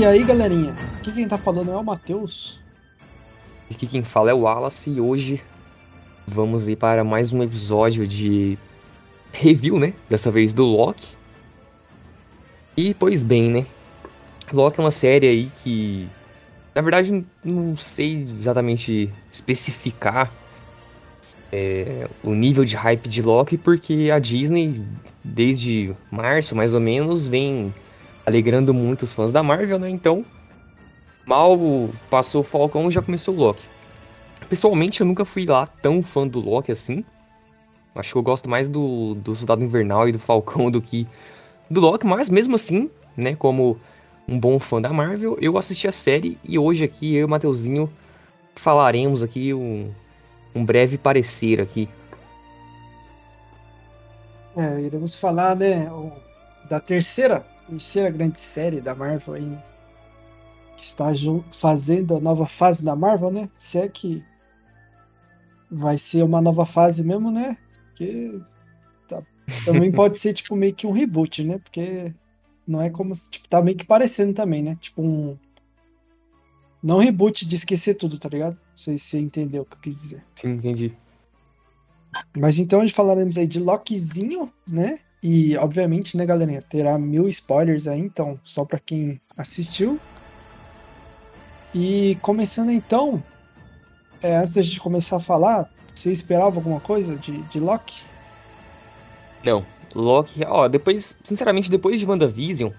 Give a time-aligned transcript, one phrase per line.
[0.00, 0.72] E aí, galerinha?
[0.96, 2.58] Aqui quem tá falando é o Matheus.
[3.70, 5.42] Aqui quem fala é o Wallace e hoje
[6.26, 8.56] vamos ir para mais um episódio de
[9.30, 9.92] review, né?
[10.08, 11.14] Dessa vez do Loki.
[12.74, 13.66] E pois bem, né?
[14.50, 16.08] Loki é uma série aí que
[16.74, 20.32] na verdade não sei exatamente especificar
[21.52, 24.82] é, o nível de hype de Loki porque a Disney
[25.22, 27.74] desde março mais ou menos vem
[28.30, 29.90] alegrando muito os fãs da Marvel, né?
[29.90, 30.24] Então,
[31.26, 31.58] mal
[32.08, 33.62] passou o Falcão, já começou o Loki.
[34.48, 37.04] Pessoalmente, eu nunca fui lá tão fã do Loki assim.
[37.94, 41.06] Acho que eu gosto mais do, do Soldado Invernal e do Falcão do que
[41.68, 43.78] do Loki, mas mesmo assim, né, como
[44.26, 47.28] um bom fã da Marvel, eu assisti a série e hoje aqui eu e o
[47.28, 47.90] Mateuzinho
[48.54, 49.92] falaremos aqui um,
[50.54, 51.88] um breve parecer aqui.
[54.56, 55.88] É, iremos falar, né,
[56.68, 59.62] da terceira terceira grande série da Marvel aí, né?
[60.76, 61.06] Que está
[61.52, 63.48] fazendo a nova fase da Marvel, né?
[63.58, 64.24] Se é que
[65.70, 67.56] vai ser uma nova fase mesmo, né?
[67.88, 68.40] Porque
[69.08, 69.22] tá,
[69.64, 71.58] também pode ser tipo meio que um reboot, né?
[71.58, 72.14] Porque
[72.66, 74.76] não é como tipo, tá meio que parecendo também, né?
[74.80, 75.38] Tipo um
[76.82, 78.54] não reboot de esquecer tudo, tá ligado?
[78.54, 80.24] Não sei se você entendeu o que eu quis dizer.
[80.34, 80.96] Sim, entendi.
[82.36, 84.98] Mas então hoje falaremos aí de Lokizinho, né?
[85.22, 90.00] E, obviamente, né, galerinha, terá mil spoilers aí, então, só para quem assistiu.
[91.74, 93.22] E começando então,
[94.22, 98.02] é, antes da gente começar a falar, você esperava alguma coisa de, de Loki?
[99.44, 102.70] Não, Loki, ó, depois, sinceramente, depois de WandaVision,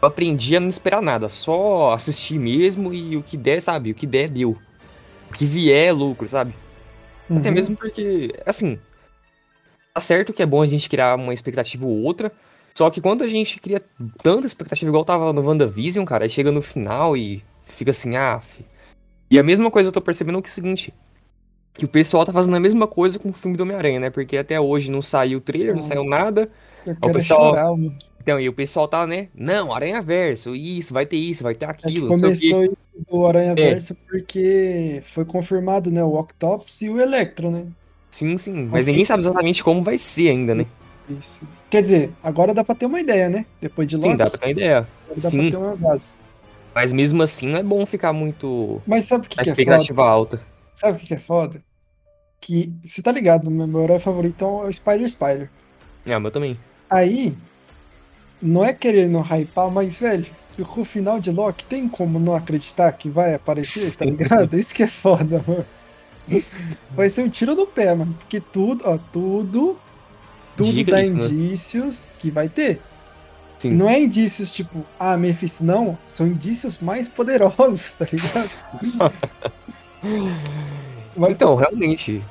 [0.00, 3.94] eu aprendi a não esperar nada, só assistir mesmo e o que der, sabe, o
[3.94, 4.56] que der, deu.
[5.30, 6.54] O que vier é lucro, sabe?
[7.28, 7.38] Uhum.
[7.38, 8.78] Até mesmo porque, assim,
[9.92, 12.32] Tá certo que é bom a gente criar uma expectativa ou outra,
[12.74, 13.82] só que quando a gente cria
[14.22, 18.40] tanta expectativa igual tava no WandaVision, cara, aí chega no final e fica assim, ah,
[19.30, 20.94] E a mesma coisa eu tô percebendo que é o seguinte,
[21.74, 24.10] que o pessoal tá fazendo a mesma coisa com o filme do Homem-Aranha, né?
[24.10, 26.50] Porque até hoje não saiu o trailer, não saiu nada.
[26.86, 27.50] Eu o pessoal...
[27.50, 27.70] chorar.
[28.22, 29.28] Então, e o pessoal tá, né?
[29.34, 32.04] Não, Aranha Verso, isso, vai ter isso, vai ter aquilo.
[32.04, 32.76] É começou
[33.08, 33.96] o Aranha Verso é.
[34.08, 36.04] porque foi confirmado, né?
[36.04, 37.66] O Octopus e o Electro, né?
[38.10, 38.68] Sim, sim.
[38.70, 40.66] Mas ninguém sabe exatamente como vai ser ainda, né?
[41.08, 41.46] Isso.
[41.68, 43.46] Quer dizer, agora dá pra ter uma ideia, né?
[43.60, 44.10] Depois de Loki.
[44.10, 44.88] Sim, dá pra ter uma ideia.
[45.16, 45.50] Dá sim.
[45.50, 46.20] pra ter uma base.
[46.74, 48.80] Mas mesmo assim não é bom ficar muito.
[48.86, 49.54] Mas sabe o que, que é
[49.84, 50.02] foda?
[50.02, 50.42] alta.
[50.74, 51.62] Sabe o que, que é foda?
[52.40, 55.50] Que você tá ligado, meu herói favorito é o Spider Spider.
[56.06, 56.58] É, o meu também.
[56.90, 57.36] Aí,
[58.40, 60.26] não é querendo hypar, mas, velho,
[60.64, 64.56] com o final de Loki, tem como não acreditar que vai aparecer, tá ligado?
[64.56, 65.66] Isso que é foda, mano.
[66.94, 68.14] Vai ser um tiro no pé, mano.
[68.18, 69.78] Porque tudo, ó, tudo.
[70.56, 72.12] Tudo Diga dá isso, indícios né?
[72.18, 72.80] que vai ter.
[73.58, 73.70] Sim.
[73.70, 75.96] Não é indícios tipo, ah, Mephisto, não.
[76.06, 78.50] São indícios mais poderosos, tá ligado?
[81.16, 82.22] Mas, então, realmente.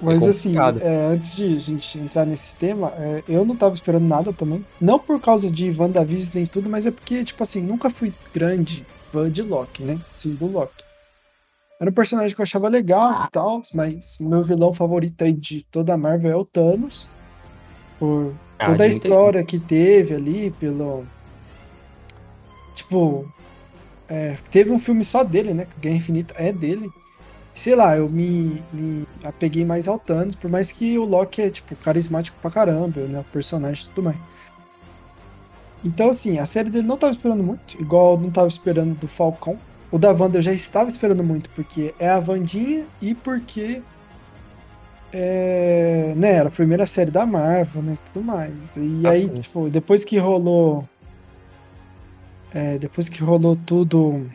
[0.00, 3.74] Mas é assim, é, antes de a gente entrar nesse tema, é, eu não tava
[3.74, 4.64] esperando nada também.
[4.80, 8.84] Não por causa de WandaVision nem tudo, mas é porque, tipo assim, nunca fui grande
[9.12, 9.98] fã de Loki, né?
[10.12, 10.84] Sim, do Loki.
[11.82, 15.64] Era um personagem que eu achava legal e tal, mas meu vilão favorito aí de
[15.64, 17.08] toda a Marvel é o Thanos.
[17.98, 21.04] Por ah, toda a, a história que teve ali, pelo.
[22.72, 23.28] Tipo.
[24.08, 25.64] É, teve um filme só dele, né?
[25.64, 26.88] Que Guerra Infinita é dele.
[27.52, 31.50] Sei lá, eu me, me apeguei mais ao Thanos, por mais que o Loki é,
[31.50, 33.18] tipo, carismático pra caramba, né?
[33.18, 34.20] O personagem e tudo mais.
[35.84, 39.58] Então, assim, a série dele não tava esperando muito, igual não tava esperando do Falcão.
[39.92, 43.82] O da Wanda eu já estava esperando muito, porque é a Vandinha e porque.
[45.12, 47.98] É, né, era a primeira série da Marvel, né?
[48.10, 48.76] Tudo mais.
[48.76, 49.34] E ah, aí, sim.
[49.34, 50.88] tipo, depois que rolou.
[52.54, 54.26] É, depois que rolou tudo.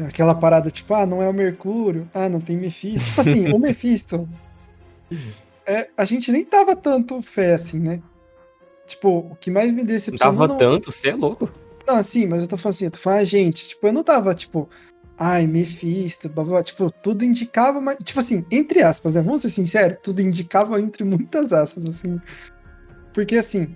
[0.00, 3.08] Aquela parada, tipo, ah, não é o Mercúrio, ah, não tem Mephisto.
[3.08, 4.28] Tipo assim, o Mephisto.
[5.64, 8.02] É, a gente nem tava tanto fé assim, né?
[8.84, 10.34] Tipo, o que mais me decepcionou.
[10.34, 10.58] Tava não...
[10.58, 11.50] tanto, você é louco.
[11.88, 14.34] Não, assim, mas eu tô falando assim, eu tô falando, gente, tipo, eu não tava,
[14.34, 14.68] tipo,
[15.16, 19.48] ai, Mephisto, blá, blá, tipo, tudo indicava, mas, tipo assim, entre aspas, né, vamos ser
[19.48, 22.20] sinceros, tudo indicava entre muitas aspas, assim,
[23.14, 23.74] porque, assim,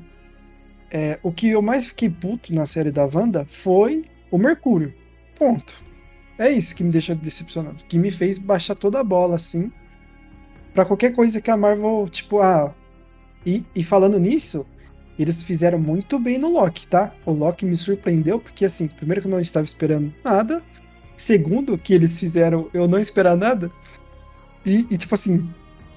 [0.91, 4.94] é, o que eu mais fiquei puto na série da Wanda foi o Mercúrio,
[5.35, 5.82] ponto.
[6.38, 9.73] É isso que me deixou decepcionado, que me fez baixar toda a bola, assim,
[10.75, 12.75] para qualquer coisa que a Marvel, tipo, ah,
[13.47, 14.67] e, e falando nisso,
[15.23, 17.13] eles fizeram muito bem no Loki, tá?
[17.25, 20.63] O Loki me surpreendeu, porque assim, primeiro que eu não estava esperando nada.
[21.17, 23.71] Segundo, que eles fizeram eu não esperar nada.
[24.65, 25.49] E, e tipo assim,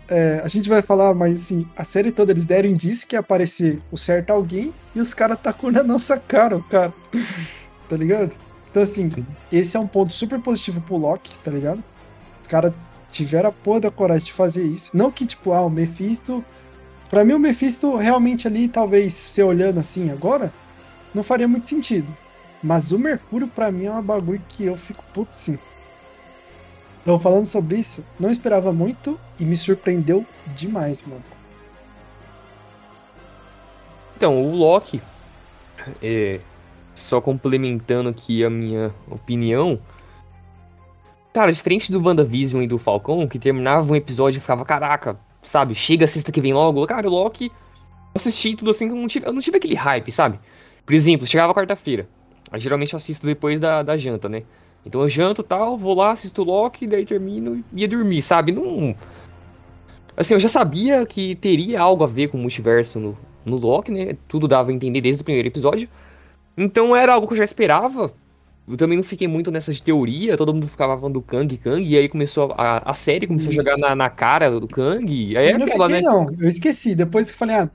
[0.07, 3.19] é, a gente vai falar, mas assim, a série toda eles deram indício que ia
[3.19, 6.93] aparecer o certo alguém e os caras tacou na nossa cara, cara.
[7.89, 8.35] tá ligado?
[8.69, 9.09] Então, assim,
[9.51, 11.83] esse é um ponto super positivo pro Loki, tá ligado?
[12.41, 12.73] Os caras
[13.09, 14.91] tiveram a porra da coragem de fazer isso.
[14.93, 16.43] Não que, tipo, ah, o Mephisto.
[17.09, 20.51] Pra mim, o Mephisto realmente ali, talvez, se olhando assim agora,
[21.13, 22.15] não faria muito sentido.
[22.61, 25.57] Mas o Mercúrio, pra mim, é um bagulho que eu fico puto sim.
[27.01, 30.25] Então, falando sobre isso, não esperava muito e me surpreendeu
[30.55, 31.23] demais, mano.
[34.17, 35.01] Então, o Loki,
[36.01, 36.39] é,
[36.95, 39.79] só complementando aqui a minha opinião,
[41.31, 45.75] cara, diferente do WandaVision e do Falcão, que terminava um episódio e ficava, caraca, sabe,
[45.75, 47.51] chega a sexta que vem logo, cara, o Loki,
[48.13, 50.39] assisti tudo assim, eu não tive, eu não tive aquele hype, sabe?
[50.85, 52.07] Por exemplo, chegava quarta-feira,
[52.55, 54.43] geralmente eu assisto depois da, da janta, né?
[54.85, 58.51] Então eu janto tal, vou lá, assisto o Loki, daí termino e ia dormir, sabe?
[58.51, 58.95] Não.
[60.15, 63.91] Assim, eu já sabia que teria algo a ver com o multiverso no, no Loki,
[63.91, 64.15] né?
[64.27, 65.89] Tudo dava a entender desde o primeiro episódio.
[66.55, 68.13] Então era algo que eu já esperava.
[68.67, 71.83] Eu também não fiquei muito nessa de teoria, todo mundo ficava falando do Kang, Kang,
[71.83, 73.61] e aí começou a, a série começou Isso.
[73.61, 75.37] a jogar na, na cara do Kang.
[75.37, 76.09] Aí eu não aquela, fiquei, né?
[76.09, 76.95] não, eu esqueci.
[76.95, 77.69] Depois que falei, ah,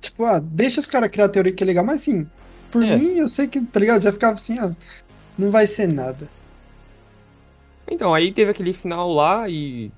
[0.00, 2.26] tipo, ah, deixa os caras criar a teoria que é legal, mas assim,
[2.70, 2.96] por é.
[2.96, 4.00] mim, eu sei que, tá ligado?
[4.00, 4.74] Já ficava assim, ah,
[5.36, 6.30] não vai ser nada.
[7.90, 9.90] Então, aí teve aquele final lá e.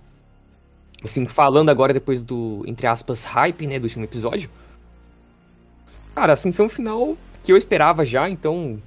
[1.05, 4.49] Assim, falando agora depois do, entre aspas, hype, né, do último episódio.
[6.15, 8.81] Cara, assim, foi um final que eu esperava já, então.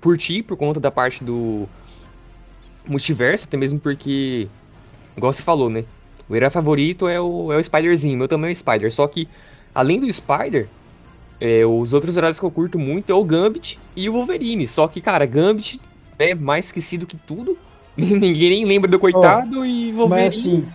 [0.00, 1.68] Curti por conta da parte do
[2.86, 4.48] multiverso, até mesmo porque.
[5.16, 5.84] Igual você falou, né?
[6.28, 8.92] O herói favorito é o, é o Spiderzinho, meu também é o Spider.
[8.92, 9.28] Só que,
[9.74, 10.68] além do Spider,
[11.40, 14.68] é, os outros heróis que eu curto muito é o Gambit e o Wolverine.
[14.68, 15.80] Só que, cara, Gambit
[16.18, 17.58] é mais esquecido que tudo.
[17.96, 20.26] Ninguém nem lembra do coitado oh, e Wolverine.
[20.26, 20.68] Mas assim,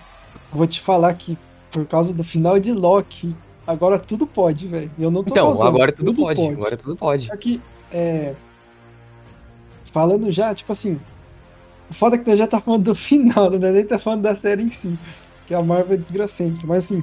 [0.52, 1.38] vou te falar que
[1.72, 3.36] por causa do final de Loki,
[3.66, 4.92] agora tudo pode, velho.
[4.98, 7.26] Eu não tô Então, causando, agora tudo, tudo pode, pode, Agora tudo pode.
[7.26, 7.62] Só que,
[7.92, 8.36] é.
[9.96, 11.00] Falando já, tipo assim.
[11.90, 13.72] O foda é que nós já tá falando do final, né?
[13.72, 15.00] Nem tá falando da série em si.
[15.48, 16.68] Que a Marvel é desgracente.
[16.68, 17.02] Mas assim.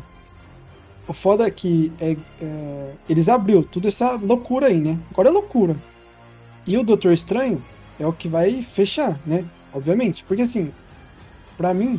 [1.08, 5.00] O foda é que é, é, eles abriu tudo essa loucura aí, né?
[5.10, 5.74] Agora é loucura.
[6.66, 7.64] E o Doutor Estranho
[7.98, 9.48] é o que vai fechar, né?
[9.72, 10.22] obviamente.
[10.24, 10.70] Porque assim,
[11.56, 11.98] para mim.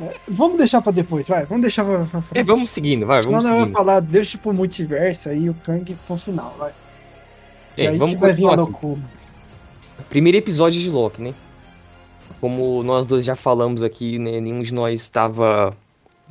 [0.00, 1.44] É, vamos deixar para depois, vai.
[1.44, 3.20] Vamos deixar pra, pra é, vamos seguindo, vai.
[3.20, 3.76] Senão vamos seguindo.
[3.76, 6.72] falar, deixa pro multiverso aí o Kang pro final, vai.
[7.76, 9.02] É, aí vamos que vai vir a loucura.
[10.08, 11.34] Primeiro episódio de Loki, né?
[12.40, 14.40] Como nós dois já falamos aqui, né?
[14.40, 15.76] Nenhum de nós estava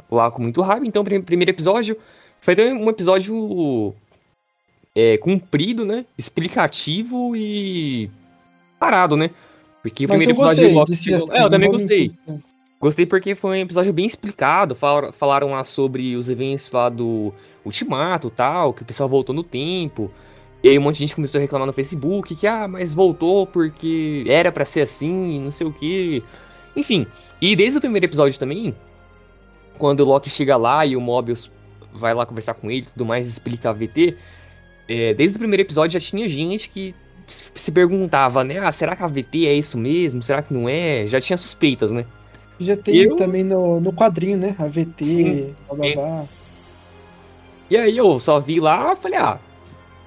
[0.10, 0.88] lá com muito hype.
[0.88, 1.98] Então, primeiro episódio
[2.40, 3.94] foi um episódio
[4.96, 6.06] é, comprido, né?
[6.18, 8.10] Explicativo e
[8.80, 9.30] parado, né?
[9.82, 11.18] Porque o Mas primeiro episódio de Loki chegou...
[11.18, 12.12] Assim, é, eu também gostei.
[12.80, 14.74] Gostei porque foi um episódio bem explicado.
[14.74, 17.34] Falaram, falaram lá sobre os eventos lá do
[17.64, 20.12] Ultimato tal, que o pessoal voltou no tempo.
[20.63, 23.48] E aí um monte de gente começou a reclamar no Facebook que, ah, mas voltou
[23.48, 26.24] porque era para ser assim, não sei o que.
[26.75, 27.08] Enfim,
[27.42, 28.75] e desde o primeiro episódio também,
[29.78, 31.52] quando o Loki chega lá e o Mobius
[31.94, 34.16] vai lá conversar com ele e tudo mais, explica a VT,
[34.88, 36.94] é, desde o primeiro episódio já tinha gente que
[37.25, 38.60] se perguntava, né?
[38.60, 40.22] Ah, será que a VT é isso mesmo?
[40.22, 41.08] Será que não é?
[41.08, 42.06] Já tinha suspeitas, né?
[42.60, 43.15] Já tem eu...
[43.15, 44.56] também no, no quadrinho, né?
[44.60, 46.30] A VT, blá, blá, blá.
[47.70, 49.39] E aí eu só vi lá falei, ah,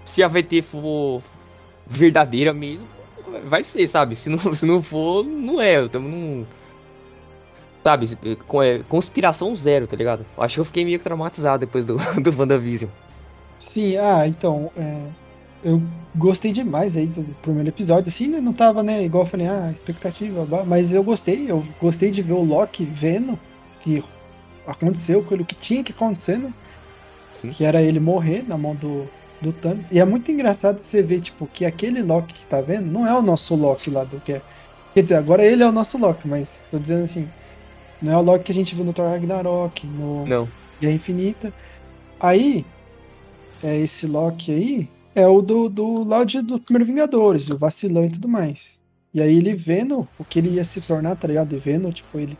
[0.04, 1.22] se a VT for
[1.86, 2.88] verdadeira mesmo,
[3.46, 4.14] vai ser, sabe?
[4.14, 5.76] Se não, se não for, não é.
[5.76, 6.46] Eu tamo num.
[7.82, 8.06] Sabe,
[8.64, 10.24] é, conspiração zero, tá ligado?
[10.38, 12.90] Acho que eu fiquei meio traumatizado depois do, do WandaVision.
[13.58, 14.70] Sim, ah, então.
[14.76, 15.24] É
[15.64, 15.82] eu
[16.14, 18.40] gostei demais aí do primeiro episódio, assim, né?
[18.40, 22.34] Não tava, né, igual eu falei, ah, expectativa, mas eu gostei, eu gostei de ver
[22.34, 23.38] o Loki vendo
[23.80, 24.04] que
[24.66, 26.52] aconteceu aquilo que tinha que acontecer, né?
[27.32, 27.48] Sim.
[27.48, 29.08] Que era ele morrer na mão do,
[29.44, 29.90] do Thanos.
[29.90, 33.16] E é muito engraçado você ver, tipo, que aquele Loki que tá vendo não é
[33.16, 34.42] o nosso Loki lá do que é.
[34.94, 37.28] Quer dizer, agora ele é o nosso Loki, mas tô dizendo assim,
[38.00, 40.48] não é o Loki que a gente viu no Thor Ragnarok, no não.
[40.80, 41.52] Guerra Infinita.
[42.20, 42.64] Aí,
[43.62, 48.10] é esse Loki aí, é o do, do Loud do primeiro Vingadores, o vacilão e
[48.10, 48.80] tudo mais.
[49.12, 51.54] E aí ele vendo o que ele ia se tornar, tá ligado?
[51.54, 52.36] E vendo, tipo, ele.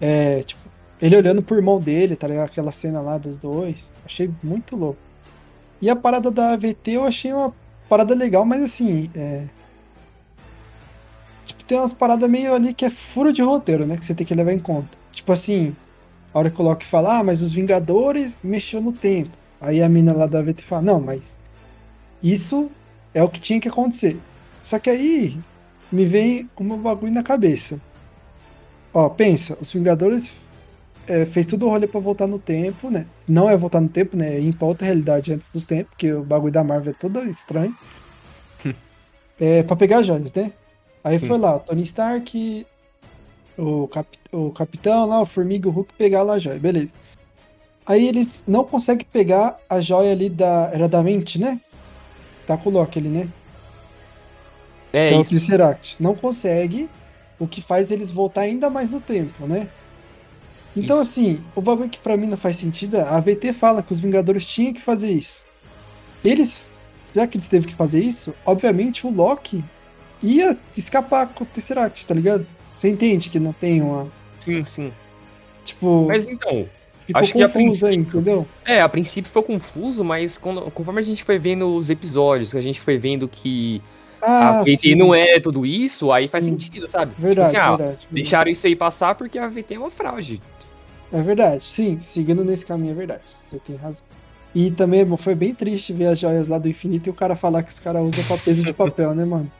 [0.00, 0.62] É, tipo,
[1.02, 2.46] ele olhando pro irmão dele, tá ligado?
[2.46, 3.92] Aquela cena lá dos dois.
[4.04, 5.09] Achei muito louco.
[5.80, 7.54] E a parada da AVT eu achei uma
[7.88, 9.08] parada legal, mas assim.
[9.14, 9.46] É...
[11.44, 13.96] Tipo, tem umas paradas meio ali que é furo de roteiro, né?
[13.96, 14.98] Que você tem que levar em conta.
[15.10, 15.74] Tipo assim,
[16.32, 19.30] a hora que o Loki fala, ah, mas os Vingadores mexeu no tempo.
[19.60, 21.40] Aí a mina lá da VT fala, não, mas
[22.22, 22.70] isso
[23.12, 24.18] é o que tinha que acontecer.
[24.62, 25.38] Só que aí
[25.90, 27.80] me vem uma bagulho na cabeça.
[28.92, 30.49] Ó, pensa, os Vingadores
[31.08, 33.06] é, fez tudo o rolê pra voltar no tempo, né?
[33.26, 34.36] Não é voltar no tempo, né?
[34.36, 37.22] É ir pra outra realidade antes do tempo, porque o bagulho da Marvel é todo
[37.24, 37.76] estranho.
[39.40, 40.52] é, pra pegar as joias, né?
[41.02, 41.26] Aí Sim.
[41.26, 42.66] foi lá, o Tony Stark,
[43.56, 46.94] o, cap, o capitão lá, o Formiga e o Hulk pegar lá a joia, beleza.
[47.86, 50.70] Aí eles não conseguem pegar a joia ali da.
[50.72, 51.60] Era da mente, né?
[52.46, 53.28] Tá com o Loki ali, né?
[54.92, 55.30] É que é o isso.
[55.30, 55.96] Tesseract.
[56.00, 56.88] Não consegue,
[57.38, 59.68] o que faz eles voltar ainda mais no tempo, né?
[60.76, 61.10] Então, Isso.
[61.20, 63.98] assim, o bagulho que pra mim não faz sentido, é, a VT fala que os
[63.98, 65.44] Vingadores tinham que fazer isso.
[66.24, 66.70] Eles,
[67.14, 69.64] já que eles teve que fazer isso, obviamente o Loki
[70.22, 72.46] ia escapar com o Tesseract, tá ligado?
[72.74, 74.06] Você entende que não tem uma.
[74.38, 74.92] Sim, sim.
[75.64, 76.68] Tipo, Mas então,
[77.06, 78.46] ficou acho confuso aí, entendeu?
[78.64, 82.58] é, a princípio foi confuso, mas quando- conforme a gente foi vendo os episódios, que
[82.58, 83.82] a gente foi vendo que
[84.22, 84.94] Ah, a VT sim.
[84.94, 86.52] não é tudo isso, aí faz Sim.
[86.52, 87.10] sentido, sabe?
[87.12, 88.08] Tipo Verdade, assim, ah, verdade.
[88.10, 90.40] deixaram isso aí passar porque a VT é uma fraude.
[91.12, 93.22] É verdade, sim, seguindo nesse caminho é verdade.
[93.24, 94.04] Você tem razão.
[94.54, 97.36] E também bom, foi bem triste ver as joias lá do infinito e o cara
[97.36, 99.50] falar que os caras usam pra peso de papel, né, mano?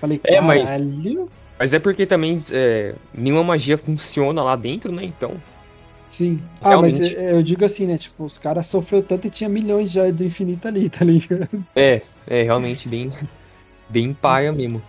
[0.00, 1.28] Falei, É, mas- caralho.
[1.58, 5.04] Mas é porque também é, nenhuma magia funciona lá dentro, né?
[5.04, 5.40] Então.
[6.08, 6.42] Sim.
[6.60, 7.16] Ah, mas Realmente.
[7.16, 7.96] é, eu digo assim, né?
[7.96, 11.64] Tipo, os caras sofreu tanto e tinha milhões de joias do infinito ali, tá ligado?
[11.76, 13.10] É, é realmente bem,
[13.88, 14.82] bem paia mesmo.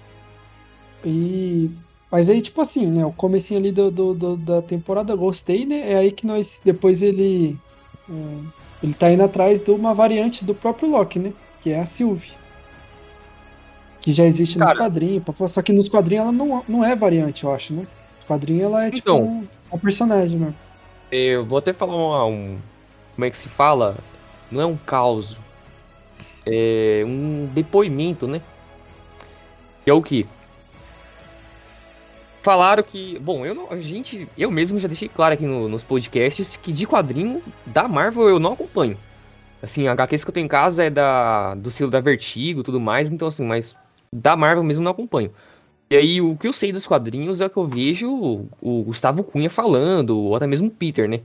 [1.06, 1.70] E.
[2.14, 3.04] Mas aí, tipo assim, né?
[3.04, 5.94] O comecinho ali do, do- do- da temporada gostei, né?
[5.94, 6.62] É aí que nós.
[6.64, 7.58] Depois ele.
[8.08, 8.38] é,
[8.84, 11.34] ele tá indo atrás de uma variante do próprio Loki, né?
[11.60, 12.34] Que é a Sylvie.
[14.00, 14.78] Que já existe nos Cara.
[14.78, 15.24] quadrinhos.
[15.24, 17.88] papo, Só que nos quadrinhos ela não, não é variante, eu acho, né?
[18.18, 19.24] Nos quadrinhos ela é tipo Então.
[19.24, 20.56] um, uma personagem, mano.
[21.12, 22.60] Eu vou até falar uma- um.
[23.16, 23.98] Como é que se fala?
[24.52, 25.40] Não é um caos.
[26.46, 28.40] É um depoimento, né?
[29.84, 30.28] Que é o que?
[32.44, 33.18] Falaram que.
[33.20, 33.72] Bom, eu não.
[33.72, 34.28] A gente.
[34.38, 38.38] Eu mesmo já deixei claro aqui no- nos podcasts que de quadrinho da Marvel eu
[38.40, 38.98] não acompanho.
[39.62, 42.64] Assim, a HQs que eu tenho em casa é da, do selo da Vertigo e
[42.64, 43.74] tudo mais, então assim, mas
[44.12, 45.32] da Marvel mesmo não acompanho.
[45.90, 49.24] E aí, o que eu sei dos quadrinhos é que eu vejo o, o Gustavo
[49.24, 51.22] Cunha falando, ou até mesmo o Peter, né?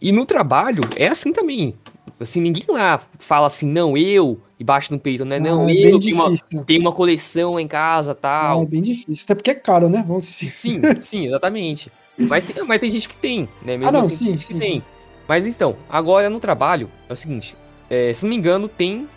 [0.00, 1.74] E no trabalho é assim também.
[2.18, 5.38] Assim, ninguém lá fala assim, não, eu, e bate no peito, né?
[5.38, 8.62] Não, é eu bem tenho uma, tenho uma coleção em casa Ah, tal.
[8.62, 9.24] é bem difícil.
[9.24, 10.04] Até porque é caro, né?
[10.06, 11.90] Vamos ser Sim, sim, exatamente.
[12.16, 13.76] Mas tem, mas tem gente que tem, né?
[13.76, 14.58] Mesmo Ah, não, assim, tem sim, sim.
[14.58, 14.84] tem.
[15.26, 17.56] Mas então, agora no trabalho, é o seguinte:
[17.90, 19.08] é, se não me engano, tem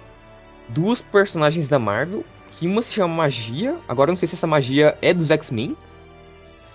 [0.70, 4.48] duas personagens da Marvel, que uma se chama Magia, agora eu não sei se essa
[4.48, 5.78] magia é dos X-Men,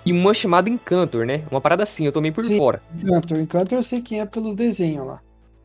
[0.04, 1.42] e uma chamada Encantor, né?
[1.50, 2.56] Uma parada assim, eu tô meio por Sim.
[2.56, 2.82] fora.
[2.94, 5.20] Encanto, Encanto eu sei quem é pelos desenhos lá.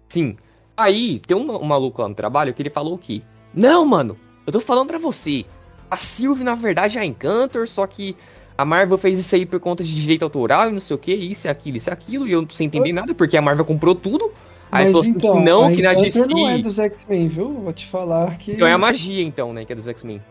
[0.09, 0.37] Sim.
[0.77, 3.23] Aí, tem um, um maluco lá no trabalho que ele falou que.
[3.53, 4.15] Não, mano,
[4.45, 5.43] eu tô falando pra você.
[5.89, 8.15] A Sylvie, na verdade, é a Encantor, só que
[8.55, 11.13] a Marvel fez isso aí por conta de direito autoral e não sei o que,
[11.13, 14.31] isso aquilo, isso aquilo, e eu sem entender nada, porque a Marvel comprou tudo.
[14.71, 16.27] Aí Mas falou assim, então, não, a que na DC.
[16.27, 17.53] Não é dos X-Men, viu?
[17.53, 18.51] Vou te falar que.
[18.51, 20.21] Então é a magia, então, né, que é dos X-Men.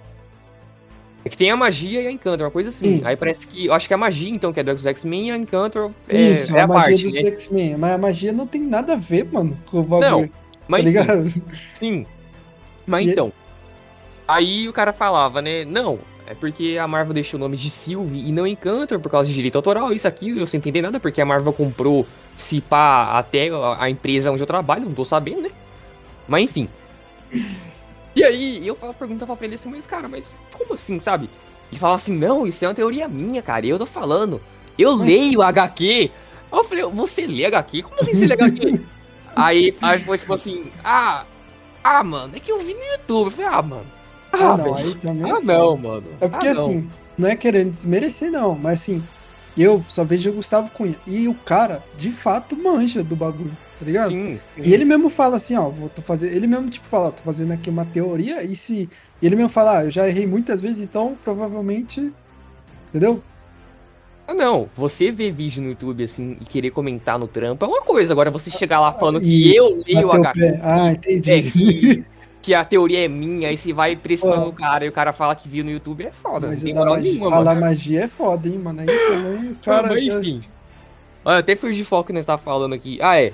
[1.27, 3.01] É que tem a magia e a Encantor, uma coisa assim.
[3.01, 3.03] Sim.
[3.05, 3.67] Aí parece que.
[3.67, 6.57] Eu acho que a magia, então, que é dos X-Men, e a Encantor é, Isso,
[6.57, 7.31] é a, a magia parte, dos né?
[7.31, 7.77] X-Men.
[7.77, 10.09] Mas a magia não tem nada a ver, mano, com o bagulho.
[10.09, 10.35] Não, tá
[10.69, 11.35] Mas enfim, ligado?
[11.75, 12.07] Sim.
[12.87, 13.33] Mas E- então.
[14.29, 15.65] Aí o cara falava, né?
[15.65, 19.29] Não, é porque a Marvel deixou o nome de Sylvie e não Encantor por causa
[19.29, 22.07] de direito autoral, isso, aquilo, eu sem entender nada, porque a Marvel comprou,
[22.37, 23.49] se pá, até
[23.81, 25.51] a empresa onde eu trabalho, não tô sabendo, né?
[26.29, 26.69] Mas enfim.
[28.17, 31.29] E aí, eu falo, perguntava pra ele assim, mas cara, mas como assim, sabe?
[31.71, 34.41] Ele falava assim, não, isso é uma teoria minha, cara, eu tô falando.
[34.79, 36.11] Eu Mas- leio HQ.
[36.51, 37.83] Aí eu falei, você lê HQ?
[37.83, 38.81] Como assim você lê HQ?
[39.37, 41.25] aí, aí foi tipo assim, ah,
[41.85, 43.27] ah, mano, é que eu vi no YouTube.
[43.27, 43.87] Eu falei, ah, mano.
[44.33, 45.31] Ah, Ah, não, aí também.
[45.31, 46.05] Ah, não, mano.
[46.21, 49.03] É porque Ah, assim, não é querendo desmerecer, não, mas assim,
[49.59, 50.97] eu só vejo o Gustavo Cunha.
[51.07, 54.09] E o cara, de fato, manja do bagulho, tá ligado?
[54.09, 54.63] Sim, sim.
[54.63, 56.35] E ele mesmo fala assim, ó, vou tô fazendo.
[56.35, 58.89] Ele mesmo, tipo, fala, ó, tô fazendo aqui uma teoria, e se.
[59.21, 62.13] e ele mesmo fala, ah, eu já errei muitas vezes, então provavelmente.
[62.91, 63.23] Entendeu?
[64.29, 64.69] Ah, não.
[64.75, 68.13] Você ver vídeo no YouTube assim e querer comentar no trampo é uma coisa.
[68.13, 70.41] Agora você chegar lá falando que E eu leio o HQ.
[70.41, 70.61] pé.
[70.63, 71.31] Ah, entendi.
[71.31, 72.05] É, que,
[72.43, 75.37] que a teoria é minha, aí você vai pressionando o cara e o cara fala
[75.37, 76.49] que viu no YouTube, é foda.
[76.49, 77.61] Mas não tem moral magia, nenhuma, falar mano.
[77.61, 78.81] magia é foda, hein, mano.
[78.81, 80.41] Aí também o cara Mas, já- enfim.
[81.25, 82.99] Olha, até perdi foco que nós tava falando aqui.
[83.01, 83.33] Ah, é.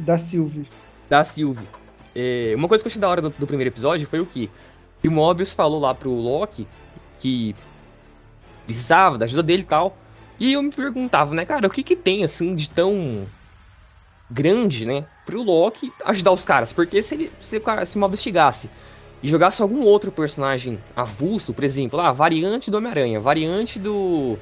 [0.00, 0.66] Da Sylvie.
[1.08, 1.68] da Sylvie.
[2.14, 4.48] É, uma coisa que eu achei da hora do, do primeiro episódio foi o quê?
[5.00, 6.66] Que o Mobius falou lá pro Loki
[7.20, 7.54] que
[8.66, 9.96] precisava da ajuda dele e tal.
[10.38, 13.26] E eu me perguntava, né, cara, o que que tem, assim, de tão
[14.30, 16.72] grande, né, pro Loki ajudar os caras?
[16.72, 18.70] Porque se ele, se o, se o Mobius chegasse
[19.22, 24.38] e jogasse algum outro personagem avulso, por exemplo, ah, variante do Homem-Aranha, variante do...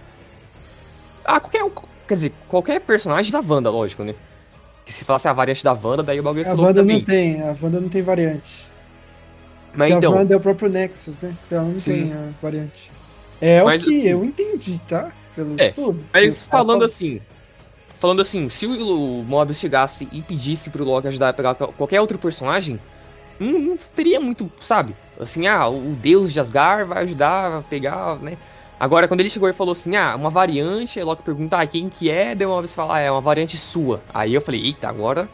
[1.25, 1.69] Ah, qualquer,
[2.07, 4.15] quer dizer, qualquer personagem da Wanda, lógico, né?
[4.89, 6.97] Que se falasse a variante da Wanda, daí o bagulho ia A Wanda também.
[6.97, 8.71] não tem, a Wanda não tem variante.
[9.75, 10.15] Mas então.
[10.15, 11.37] A Wanda é o próprio Nexus, né?
[11.47, 11.93] Então ela não sim.
[11.93, 12.91] tem a variante.
[13.39, 15.13] É mas, o que eu entendi, tá?
[15.37, 16.03] Pelo é, estudo.
[16.11, 17.21] Mas falando assim.
[17.99, 22.17] Falando assim, se o Mobius chegasse e pedisse pro Loki ajudar a pegar qualquer outro
[22.17, 22.81] personagem,
[23.39, 24.97] não, não teria muito, sabe?
[25.21, 28.39] Assim, ah, o deus de Asgard vai ajudar a pegar, né?
[28.81, 31.89] Agora, quando ele chegou e falou assim, ah, uma variante, aí Loki pergunta, ah, quem
[31.89, 32.35] que é?
[32.35, 34.01] Deu uma vez falar, ah, é uma variante sua.
[34.15, 35.29] Aí eu falei, eita, agora.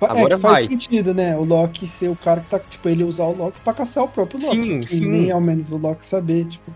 [0.00, 1.36] Agora é faz sentido, né?
[1.36, 4.08] O Loki ser o cara que tá, tipo, ele usar o Loki pra caçar o
[4.08, 4.66] próprio Loki.
[4.66, 5.06] Sim, sim.
[5.06, 6.70] Nem ao menos o Loki saber, tipo.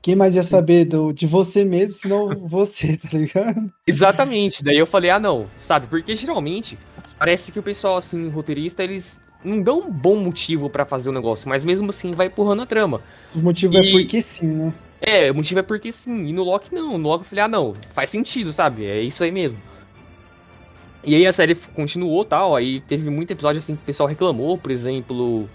[0.00, 3.72] Quem mais ia saber do, de você mesmo, senão você, tá ligado?
[3.86, 4.62] Exatamente.
[4.62, 5.86] Daí eu falei, ah, não, sabe?
[5.86, 6.78] Porque geralmente
[7.18, 11.12] parece que o pessoal, assim, roteirista, eles não dão um bom motivo para fazer o
[11.12, 13.00] negócio, mas mesmo assim vai empurrando a trama.
[13.34, 13.88] O motivo é e...
[13.88, 14.74] é porque sim, né?
[15.06, 16.26] É, o motivo é porque sim.
[16.26, 16.96] E no Loki não.
[16.96, 18.86] No Loki eu falei, ah, não, faz sentido, sabe?
[18.86, 19.58] É isso aí mesmo.
[21.04, 24.56] E aí a série continuou tal, aí teve muito episódio assim que o pessoal reclamou,
[24.56, 25.46] por exemplo,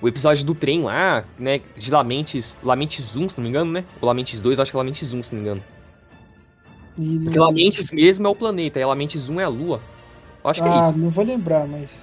[0.00, 3.84] o episódio do trem lá, né, de Lamentes, Lamentes 1, se não me engano, né?
[4.00, 5.64] Ou Lamentes 2, acho que é Lamentes 1, se não me engano.
[6.98, 9.82] E Porque Lamentes mesmo é o planeta, e Lamentes 1 é a Lua.
[10.42, 10.98] Eu acho ah, que é ah, isso.
[10.98, 12.02] não vou lembrar, mas...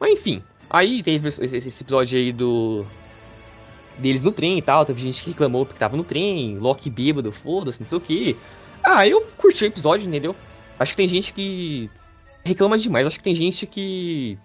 [0.00, 2.86] Mas enfim, aí teve esse episódio aí do
[3.98, 4.84] deles no trem e tal.
[4.84, 8.36] Teve gente que reclamou porque tava no trem, Loki bêbado, foda-se, não sei o que.
[8.82, 10.34] Ah, eu curti o episódio, entendeu?
[10.78, 11.90] Acho que tem gente que
[12.44, 13.06] reclama demais.
[13.06, 14.38] Acho que tem gente que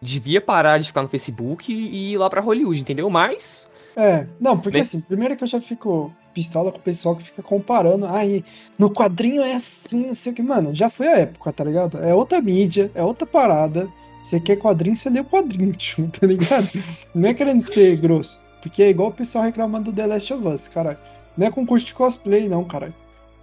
[0.00, 3.08] devia parar de ficar no Facebook e ir lá pra Hollywood, entendeu?
[3.08, 3.68] Mas.
[3.96, 7.42] É, não, porque assim, primeiro que eu já fico pistola com o pessoal que fica
[7.42, 8.06] comparando.
[8.06, 8.44] Ai,
[8.78, 10.42] no quadrinho é assim, não sei o que.
[10.42, 11.98] Mano, já foi a época, tá ligado?
[11.98, 13.88] É outra mídia, é outra parada.
[14.22, 16.68] Você quer quadrinho, você lê o quadrinho, tio, tá ligado?
[17.14, 18.40] Não é querendo ser grosso.
[18.60, 21.00] Porque é igual o pessoal reclamando do The Last of Us, cara.
[21.36, 22.94] Não é concurso de cosplay, não, cara.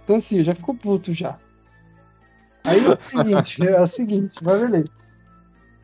[0.04, 1.38] Então, assim, eu já fico puto já.
[2.64, 4.84] Aí é o seguinte, é o seguinte, vai ver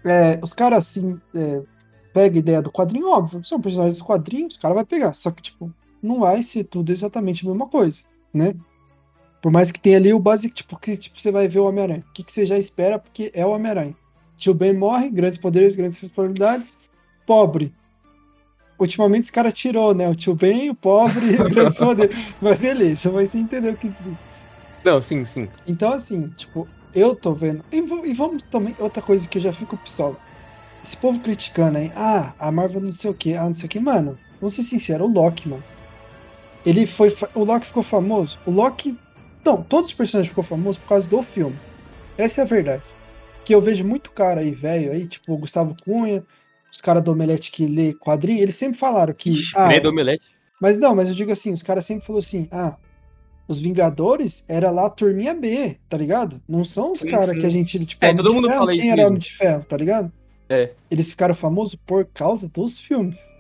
[0.05, 1.63] é, Os caras, assim, é,
[2.13, 3.45] pegam a ideia do quadrinho, óbvio.
[3.45, 5.15] São personagens dos quadrinhos, os caras vão pegar.
[5.15, 8.03] Só que, tipo, não vai ser tudo exatamente a mesma coisa,
[8.35, 8.55] né?
[9.41, 12.05] Por mais que tenha ali o básico, tipo, que tipo, você vai ver o Homem-Aranha.
[12.09, 13.97] O que, que você já espera, porque é o Homem-Aranha.
[14.37, 16.79] Tio Ben morre, grandes poderes, grandes responsabilidades.
[17.27, 17.75] Pobre,
[18.83, 20.09] ultimamente esse cara tirou, né?
[20.09, 22.11] O tio bem, o pobre, o grande poder.
[22.41, 24.17] Mas beleza, mas você entendeu o que dizer.
[24.85, 25.49] Não, sim, sim.
[25.67, 27.65] Então, assim, tipo, eu tô vendo.
[27.73, 28.75] E, e, vamos também.
[28.79, 30.17] Outra coisa que eu já fico pistola.
[30.85, 33.69] Esse povo criticando aí, ah, a Marvel não sei o que, ah, não sei o
[33.69, 34.19] que, mano.
[34.41, 35.65] Vamos ser sinceros, o Loki, mano.
[36.67, 37.15] Ele foi.
[37.35, 38.39] O Loki ficou famoso.
[38.45, 38.99] O Loki.
[39.45, 41.59] Não, todos os personagens ficou famosos por causa do filme.
[42.19, 42.83] Essa é a verdade.
[43.45, 46.25] Que eu vejo muito cara aí, velho, aí, tipo, o Gustavo Cunha,
[46.73, 49.31] os caras do Omelete que lê quadrinho, eles sempre falaram que.
[49.31, 50.25] Ixi, ah, do Omelete.
[50.61, 52.77] Mas não, mas eu digo assim, os caras sempre falaram assim, ah,
[53.47, 56.41] os Vingadores era lá a turminha B, tá ligado?
[56.49, 59.07] Não são os caras que a gente, tipo, é, todo mundo ferro, fala quem era
[59.07, 60.11] Homem de Ferro, tá ligado?
[60.49, 60.71] É.
[60.91, 63.35] Eles ficaram famosos por causa dos filmes.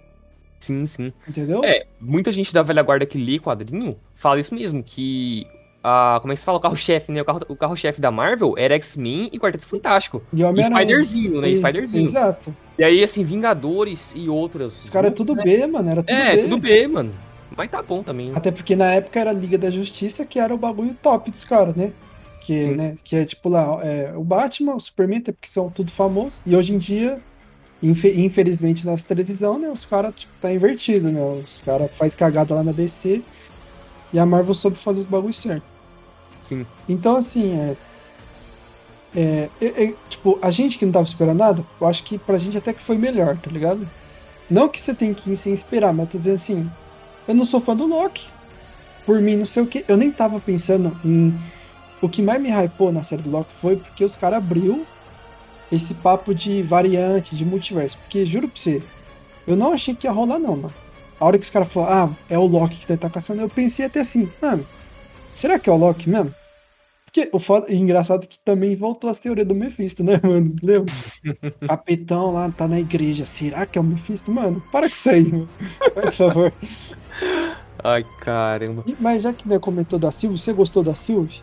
[0.60, 1.12] Sim, sim.
[1.26, 1.64] Entendeu?
[1.64, 5.46] É, muita gente da velha guarda que lê quadrinho fala isso mesmo, que
[5.82, 6.58] a, como é que se fala?
[6.58, 7.22] O carro-chefe, né?
[7.22, 10.22] O carro-chefe carro da Marvel era X-Men e Quarteto Fantástico.
[10.32, 11.48] E, e Spiderzinho, né?
[11.48, 12.04] E, Spiderzinho.
[12.04, 12.54] Exato.
[12.78, 14.82] E aí, assim, Vingadores e outras.
[14.82, 15.42] Os caras é tudo né?
[15.42, 15.90] B, mano.
[15.90, 16.42] Era tudo é, B.
[16.42, 17.12] tudo B, mano.
[17.56, 18.28] Mas tá bom também.
[18.28, 18.34] Né?
[18.36, 21.44] Até porque na época era a Liga da Justiça, que era o bagulho top dos
[21.44, 21.92] caras, né?
[22.40, 25.92] Que, né, que é tipo lá, é, o Batman, o Superman, até porque são tudo
[25.92, 26.40] famosos.
[26.44, 27.22] E hoje em dia,
[27.82, 29.68] infelizmente, nessa televisão, né?
[29.68, 31.20] Os caras, tipo, tá invertido, né?
[31.20, 33.22] Os caras faz cagada lá na DC.
[34.12, 35.71] E a Marvel soube fazer os bagulhos certos.
[36.42, 36.66] Sim.
[36.88, 37.76] Então, assim, é,
[39.14, 42.38] é, é, é, tipo, a gente que não tava esperando nada, eu acho que pra
[42.38, 43.88] gente até que foi melhor, tá ligado?
[44.50, 46.70] Não que você tem que ir sem esperar, mas tô dizendo assim,
[47.26, 48.30] eu não sou fã do Loki.
[49.06, 49.84] Por mim, não sei o que.
[49.88, 51.34] Eu nem tava pensando em.
[52.00, 54.86] O que mais me hypou na série do Loki foi porque os caras abriu
[55.70, 57.98] esse papo de variante, de multiverso.
[57.98, 58.82] Porque, juro pra você,
[59.46, 60.74] eu não achei que ia rolar, não, mano.
[61.18, 63.86] A hora que os caras falaram, ah, é o Loki que tá caçando, eu pensei
[63.86, 64.66] até assim, mano,
[65.34, 66.34] será que é o Loki mesmo?
[67.12, 70.56] Porque o foda, e engraçado que também voltou as teorias do Mephisto, né, mano?
[70.62, 70.94] Lembra?
[71.68, 73.26] Capitão lá tá na igreja.
[73.26, 74.32] Será que é o Mephisto?
[74.32, 75.48] Mano, para com isso aí, mano.
[75.94, 76.50] Faz favor.
[77.84, 78.82] Ai, caramba.
[78.98, 81.42] Mas já que né, comentou da Sylvie, você gostou da Sylvie?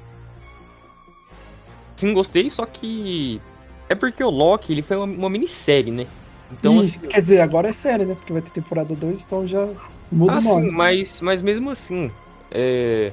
[1.95, 3.39] Sim, gostei, só que.
[3.87, 6.07] É porque o Loki ele foi uma, uma minissérie, né?
[6.51, 6.99] Então, assim...
[6.99, 8.15] Quer dizer, agora é série, né?
[8.15, 9.69] Porque vai ter temporada 2, então já
[10.11, 10.69] muda ah, o nome.
[10.69, 12.09] Sim, mas, mas mesmo assim.
[12.49, 13.11] É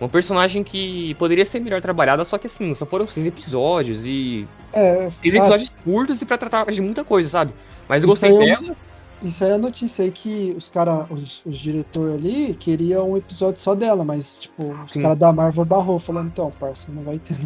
[0.00, 4.46] um personagem que poderia ser melhor trabalhada, só que assim, só foram seis episódios e.
[4.72, 5.08] É.
[5.10, 7.54] Seis episódios curtos e pra tratar de muita coisa, sabe?
[7.88, 8.76] Mas eu gostei é dela.
[9.22, 13.16] Isso aí é a notícia aí que os caras, os, os diretores ali, queriam um
[13.16, 17.18] episódio só dela, mas, tipo, os caras da Marvel barrou, falando, então, parça, não vai
[17.18, 17.36] ter.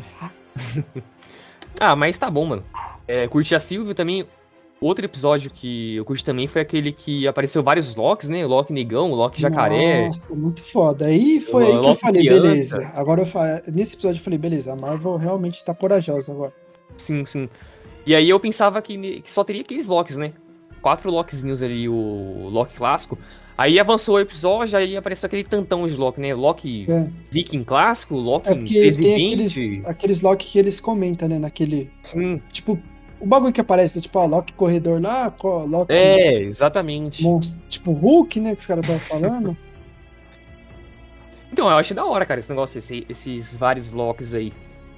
[1.78, 2.64] ah, mas tá bom, mano.
[3.06, 4.26] É, curti a Silvia também.
[4.80, 8.46] Outro episódio que eu curti também foi aquele que apareceu vários Locks, né?
[8.46, 10.06] Loki Negão, Loki Jacaré.
[10.06, 11.04] Nossa, muito foda.
[11.04, 12.42] Aí foi O aí que eu Loki falei, criança.
[12.42, 12.92] beleza.
[12.94, 13.62] Agora eu fa...
[13.72, 16.52] nesse episódio eu falei, beleza, a Marvel realmente tá corajosa agora.
[16.96, 17.46] Sim, sim.
[18.06, 20.32] E aí eu pensava que, que só teria aqueles Locks, né?
[20.80, 23.18] Quatro Lockzinhos ali, o Loki clássico.
[23.58, 26.34] Aí avançou o episódio, aí apareceu aquele tantão de Loki, né?
[26.34, 27.10] Loki É.
[27.30, 29.22] Viking clássico, Loki É porque tem presidente.
[29.26, 31.38] aqueles, aqueles Loki que eles comentam, né?
[31.38, 31.90] Naquele.
[32.02, 32.40] Sim.
[32.50, 32.78] Tipo,
[33.20, 35.92] o bagulho que aparece, tipo, ó, Loki corredor lá, Loki.
[35.92, 37.22] É, exatamente.
[37.22, 38.54] monstro, tipo, Hulk, né?
[38.54, 39.56] Que os caras estavam falando.
[41.52, 44.52] Então, eu achei da hora, cara, esse negócio, esse- esses vários Locks aí.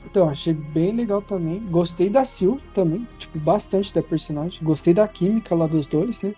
[0.05, 1.59] Então, achei bem legal também.
[1.71, 4.63] Gostei da Sylvie também, tipo, bastante da personagem.
[4.63, 6.35] Gostei da química lá dos dois, né?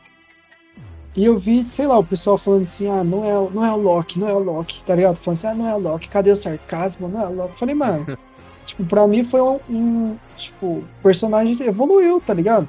[1.16, 3.76] E eu vi, sei lá, o pessoal falando assim, ah, não é, não é o
[3.76, 5.16] Loki, não é o Loki, tá ligado?
[5.16, 7.08] Falando assim, ah, não é o Loki, cadê o sarcasmo?
[7.08, 7.58] Não é o Loki.
[7.58, 8.06] Falei, mano,
[8.64, 12.68] tipo, pra mim foi um, um, tipo, o personagem evoluiu, tá ligado?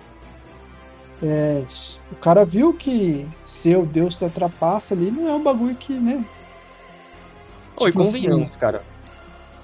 [1.23, 1.63] É,
[2.12, 5.93] o cara viu que ser o Deus da trapaça ali não é um bagulho que,
[5.93, 6.25] né?
[7.77, 8.84] Oi, Tipo assim, convenhamos, cara.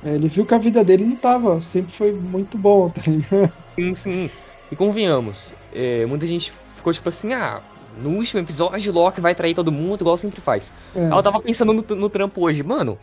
[0.03, 3.53] É, ele viu que a vida dele não tava, sempre foi muito bom, tá ligado?
[3.75, 4.31] Sim, sim.
[4.71, 7.61] E convenhamos, é, muita gente ficou tipo assim, ah,
[7.97, 10.73] no último episódio Loki vai trair todo mundo, igual sempre faz.
[10.95, 11.03] É.
[11.03, 12.63] Ela tava pensando no, no trampo hoje.
[12.63, 12.97] Mano,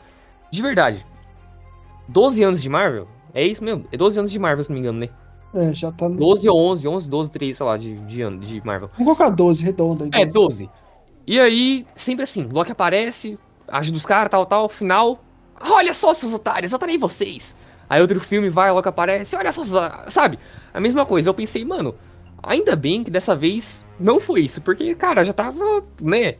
[0.50, 1.06] de verdade.
[2.08, 3.06] 12 anos de Marvel?
[3.38, 3.84] É isso mesmo?
[3.92, 5.08] É 12 anos de Marvel, se não me engano, né?
[5.54, 6.16] É, já tá no.
[6.16, 8.90] 12 ou 11, 11, 12, 13, sei lá, de, de, ano, de Marvel.
[8.98, 10.10] Vamos colocar 12 redonda aí.
[10.12, 10.68] É, 12.
[11.26, 15.22] E aí, sempre assim, Loki aparece, ajuda os caras, tal, tal, final.
[15.60, 17.56] Olha só, seus otários, eu trarei vocês.
[17.88, 20.38] Aí outro filme vai, Loki aparece, olha só, seus- sabe?
[20.72, 21.94] A mesma coisa, eu pensei, mano,
[22.42, 26.36] ainda bem que dessa vez não foi isso, porque, cara, já tava, né?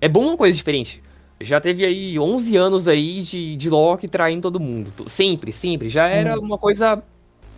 [0.00, 1.02] É bom uma coisa diferente.
[1.44, 4.92] Já teve aí 11 anos aí de, de Loki traindo todo mundo.
[5.08, 5.88] Sempre, sempre.
[5.88, 6.42] Já era Hum.
[6.44, 7.02] uma coisa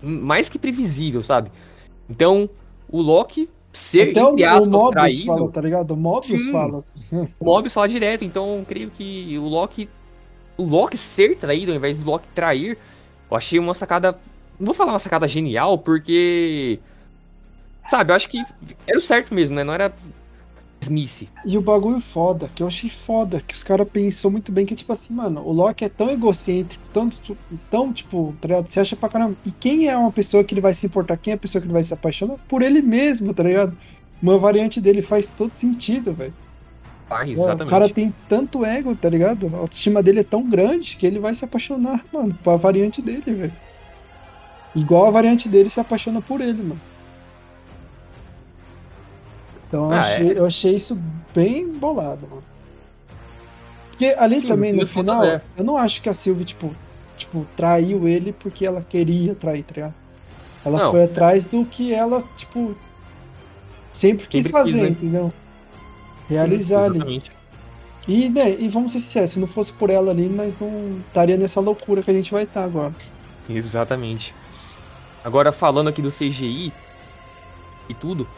[0.03, 1.51] mais que previsível, sabe?
[2.09, 2.49] Então,
[2.89, 5.25] o Loki ser, Até o, entre o aspas, Mobius traído...
[5.27, 5.91] fala, tá ligado?
[5.93, 6.53] O Mobius Sim.
[6.53, 6.85] fala.
[7.41, 9.89] O Mobius fala direto, então eu creio que o Loki.
[10.57, 12.79] O Loki ser traído ao invés do Loki trair,
[13.31, 14.13] eu achei uma sacada.
[14.59, 16.79] Não vou falar uma sacada genial, porque.
[17.87, 18.39] Sabe, eu acho que
[18.87, 19.65] era o certo mesmo, né?
[19.65, 19.93] Não era.
[20.85, 21.29] Smith.
[21.45, 24.75] E o bagulho foda, que eu achei foda, que os caras pensou muito bem, que
[24.75, 27.11] tipo assim, mano, o Loki é tão egocêntrico, tão,
[27.71, 28.67] tão tipo, tá ligado?
[28.67, 29.37] Você acha pra caramba.
[29.45, 31.17] E quem é uma pessoa que ele vai se importar?
[31.17, 32.37] Quem é a pessoa que ele vai se apaixonar?
[32.49, 33.77] Por ele mesmo, tá ligado?
[34.23, 36.35] Uma variante dele faz todo sentido, velho.
[37.11, 37.65] Ah, É.
[37.65, 39.51] O cara tem tanto ego, tá ligado?
[39.55, 43.35] A autoestima dele é tão grande que ele vai se apaixonar, mano, pra variante dele,
[43.35, 43.53] velho.
[44.75, 46.81] Igual a variante dele se apaixona por ele, mano.
[49.75, 51.03] Então eu, Ah, achei, eu achei isso
[51.35, 52.45] bem bolado, mano.
[53.91, 55.43] Porque ali Sim, também, no final, é.
[55.57, 56.77] eu não acho que a Sylvie, tipo,
[57.17, 59.95] tipo, traiu ele porque ela queria trair, tá ligado?
[60.65, 60.91] Ela Não.
[60.91, 62.77] foi atrás do que ela, tipo,
[63.93, 64.89] sempre quis Sempre quis, fazer, né?
[64.91, 65.33] entendeu?
[66.29, 66.99] Sim, Realizar ali.
[66.99, 67.33] exatamente.
[68.07, 71.37] E, né, e vamos ser sinceros, se não fosse por ela ali, nós não estaria
[71.37, 72.95] nessa loucura que a gente vai estar agora.
[73.49, 74.35] Exatamente.
[75.23, 76.73] Agora, falando aqui do CGI
[77.89, 78.29] e tudo.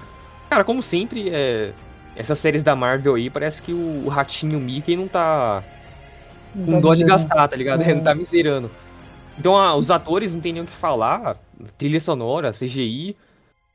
[0.49, 1.73] Cara, como sempre, é...
[2.15, 5.63] essas séries da Marvel aí, parece que o, ratinho Mickey não tá
[6.55, 7.83] com tá dó de gastar, tá ligado?
[7.83, 7.93] É.
[7.95, 8.71] Não tá miserando.
[9.39, 11.37] Então ah, os atores não tem nem o que falar.
[11.77, 13.15] Trilha sonora, CGI.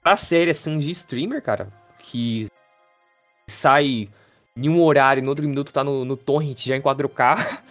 [0.01, 1.67] Pra série assim de streamer, cara,
[1.99, 2.47] que
[3.47, 4.09] sai
[4.57, 7.61] em um horário e no outro minuto tá no, no torrent já em 4K.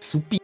[0.00, 0.38] Supi.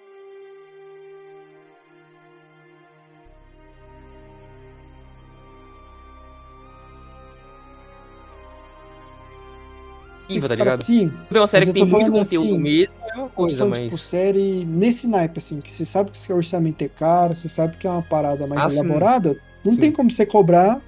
[10.39, 10.83] Os tá ligado?
[10.85, 13.65] Sim, Tem uma série que eu tem muito conteúdo assim, mesmo, é uma eu coisa,
[13.67, 13.79] mas.
[13.81, 17.49] tipo, série nesse naipe, assim, que você sabe que o seu orçamento é caro, você
[17.49, 18.79] sabe que é uma parada mais Ah, sim.
[18.81, 19.81] elaborada, não Sim.
[19.81, 20.81] tem como você cobrar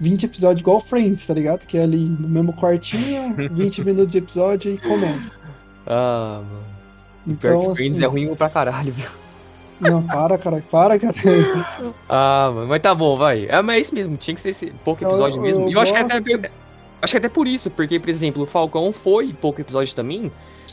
[0.00, 1.66] 20 episódios igual Friends, tá ligado?
[1.66, 5.30] Que é ali no mesmo quartinho, 20 minutos de episódio e comédia.
[5.86, 6.64] Ah, mano.
[7.26, 9.08] Então, que Friends assim, é ruim pra caralho, viu?
[9.80, 11.14] não, para, cara, para, cara.
[12.08, 13.46] Ah, mano, mas tá bom, vai.
[13.48, 15.68] É, mas é isso mesmo, tinha que ser esse pouco Eu- episódio eu mesmo.
[15.68, 16.20] E eu acho que até.
[17.02, 20.30] Acho que até por isso, porque, por exemplo, o Falcão foi pouco episódio também,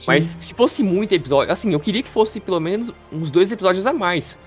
[0.08, 1.52] mas se fosse muito episódio.
[1.52, 4.38] Assim, eu queria que fosse pelo menos uns dois episódios a mais.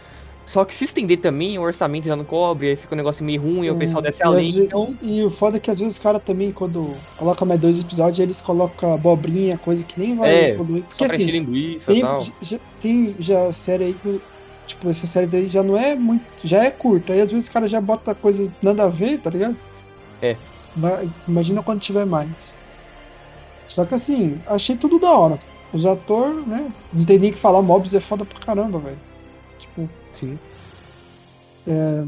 [0.46, 3.40] Só que se estender também, o orçamento já não cobre, aí fica um negócio meio
[3.40, 4.52] ruim, aí o pessoal É, desce além.
[4.52, 7.44] ve- Então, E, e o foda é que às vezes os caras também, quando coloca
[7.44, 10.82] mais dois episódios, eles colocam abobrinha, coisa que nem vai É, evoluir.
[10.90, 12.20] só Porque assim, linguiça e tem, tal.
[12.40, 14.20] já, tem já série aí que,
[14.66, 16.24] tipo, essas séries aí já não é muito.
[16.42, 17.12] Já é curta.
[17.12, 19.56] Aí às vezes os caras já botam coisa nada a ver, tá ligado?
[20.20, 20.36] É.
[21.28, 22.58] Imagina quando tiver mais.
[23.68, 25.38] Só que assim, achei tudo da hora.
[25.72, 26.72] os atores, né?
[26.92, 29.00] Não tem nem que falar, Mobius é foda pra caramba, velho.
[29.58, 29.88] Tipo.
[30.12, 30.38] Sim.
[31.66, 32.04] É,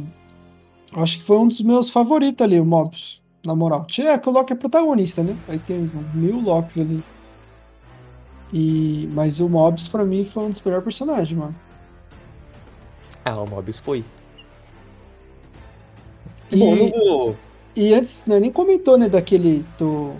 [0.96, 3.22] acho que foi um dos meus favoritos ali, o Mobius.
[3.44, 3.86] Na moral.
[3.98, 5.38] É que o Loki é protagonista, né?
[5.48, 7.04] Aí tem mil Locks ali.
[8.52, 11.54] E, mas o Mobius, pra mim, foi um dos melhores personagens, mano.
[13.24, 14.04] Ah, o Mobius foi.
[16.50, 17.36] E, Bom, não vou...
[17.76, 19.64] e antes, né, nem comentou, né, daquele.
[19.78, 20.12] Do,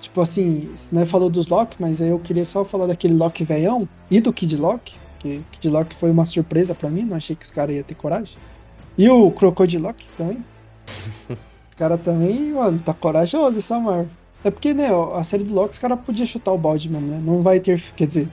[0.00, 3.88] tipo assim, né, falou dos Loki, mas aí eu queria só falar daquele Loki veião
[4.10, 4.96] e do Kid Loki.
[5.18, 7.94] Que Kid Loki foi uma surpresa pra mim, não achei que os caras iam ter
[7.94, 8.36] coragem.
[8.96, 10.44] E o Crocodilock também.
[11.74, 14.06] Os caras também, mano, tá corajoso essa Marvel.
[14.44, 17.20] É porque, né, a série do Loki, os caras podiam chutar o balde mesmo, né?
[17.20, 17.94] Não vai interferir.
[17.96, 18.28] Quer dizer,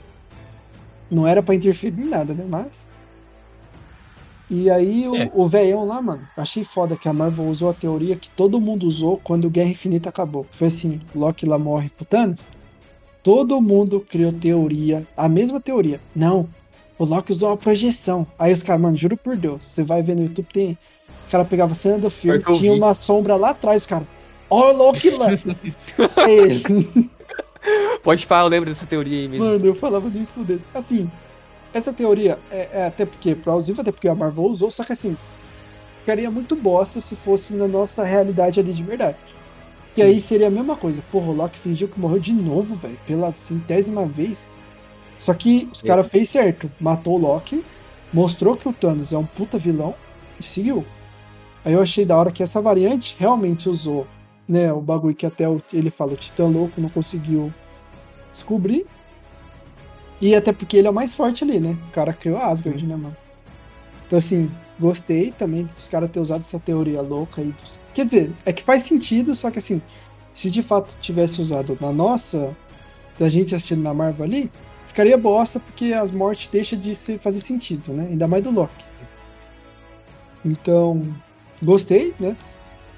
[1.09, 2.45] não era pra interferir em nada, né?
[2.47, 2.90] Mas.
[4.53, 5.31] E aí o, é.
[5.33, 8.85] o velhão lá, mano, achei foda que a Marvel usou a teoria que todo mundo
[8.85, 10.45] usou quando Guerra Infinita acabou.
[10.51, 12.49] Foi assim, Loki lá morre pro Thanos.
[13.23, 16.01] Todo mundo criou teoria, a mesma teoria.
[16.13, 16.49] Não,
[16.99, 18.27] o Loki usou uma projeção.
[18.37, 20.77] Aí os caras, mano, juro por Deus, você vai ver no YouTube, tem
[21.27, 24.05] o cara pegava a cena do filme, tinha uma sombra lá atrás, cara.
[24.49, 25.27] Olha o Loki lá.
[26.27, 27.09] é ele.
[28.03, 29.45] Pode falar, eu lembro dessa teoria aí mesmo.
[29.45, 30.59] Mano, eu falava nem fuder.
[30.73, 31.09] Assim,
[31.73, 35.17] essa teoria é, é, até porque plausível, até porque a Marvel usou, só que assim,
[35.99, 39.17] ficaria muito bosta se fosse na nossa realidade ali de verdade.
[39.95, 41.03] E aí seria a mesma coisa.
[41.11, 44.57] Porra, o Loki fingiu que morreu de novo, velho, pela centésima vez.
[45.19, 45.87] Só que os é.
[45.87, 46.71] caras fez certo.
[46.79, 47.63] Matou o Loki,
[48.13, 49.93] mostrou que o Thanos é um puta vilão
[50.39, 50.85] e seguiu.
[51.63, 54.07] Aí eu achei da hora que essa variante realmente usou,
[54.47, 57.53] né, o bagulho que até ele fala, o Titã Louco não conseguiu
[58.31, 58.87] descobrir.
[60.21, 61.75] E até porque ele é o mais forte ali, né?
[61.87, 63.17] O cara criou Asgard, né, mano?
[64.05, 67.51] Então, assim, gostei também dos caras ter usado essa teoria louca aí.
[67.53, 67.79] Dos...
[67.93, 69.81] Quer dizer, é que faz sentido, só que assim,
[70.33, 72.55] se de fato tivesse usado na nossa,
[73.17, 74.51] da gente assistindo na Marvel ali,
[74.85, 78.07] ficaria bosta porque as mortes deixam de ser, fazer sentido, né?
[78.09, 78.85] Ainda mais do Loki.
[80.45, 81.07] Então,
[81.63, 82.35] gostei, né?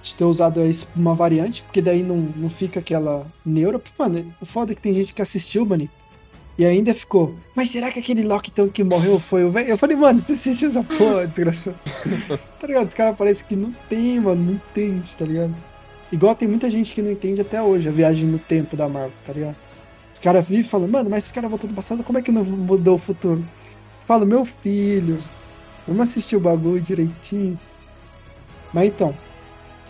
[0.02, 3.80] De ter usado isso uma variante, porque daí não, não fica aquela neura.
[3.80, 6.03] Porque, mano, o foda é que tem gente que assistiu, bonito.
[6.58, 9.70] E ainda ficou, mas será que aquele Loki então que morreu foi o velho?
[9.70, 11.78] Eu falei, mano, você assistiu essa porra, desgraçado.
[12.60, 12.88] tá ligado?
[12.88, 15.56] Os caras parecem que não tem, mano, não entende, tá ligado?
[16.12, 19.14] Igual tem muita gente que não entende até hoje a viagem no tempo da Marvel,
[19.26, 19.56] tá ligado?
[20.14, 22.32] Os caras vivem e falam, mano, mas esse cara voltou do passado, como é que
[22.32, 23.44] não mudou o futuro?
[24.06, 25.18] Fala, meu filho,
[25.88, 27.60] vamos assistir o bagulho direitinho.
[28.72, 29.18] Mas então,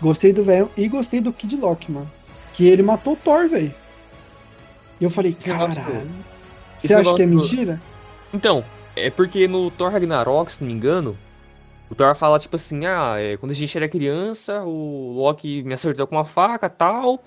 [0.01, 2.09] gostei do velho e gostei do Kid Lock, mano.
[2.53, 3.73] Que ele matou o Thor, velho.
[5.01, 6.09] E eu falei, caralho.
[6.87, 7.81] Você acha que é mentira?
[8.33, 8.63] Então,
[8.95, 11.17] é porque no Thor Ragnarok, se não me engano,
[11.89, 15.73] o Thor fala tipo assim: ah, é, quando a gente era criança, o Loki me
[15.73, 17.23] acertou com uma faca tal,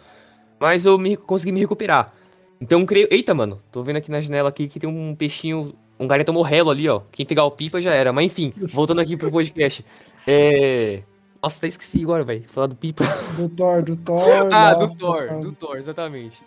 [0.60, 2.12] mas eu me, consegui me recuperar.
[2.60, 3.08] Então, creio.
[3.10, 6.70] Eita, mano, tô vendo aqui na janela aqui que tem um peixinho, um gareta morrelo
[6.70, 7.02] ali, ó.
[7.12, 8.12] Quem pegar o pipa já era.
[8.12, 9.84] Mas enfim, voltando aqui pro podcast.
[10.26, 11.02] É.
[11.42, 12.44] Nossa, até esqueci agora, velho.
[12.48, 13.04] Falar do Pipa.
[13.36, 14.20] Do Thor, do Thor.
[14.52, 16.42] ah, do Thor, do Thor, exatamente.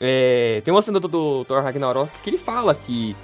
[0.00, 3.16] É, tem uma cena do, do Thor Ragnarok que ele fala que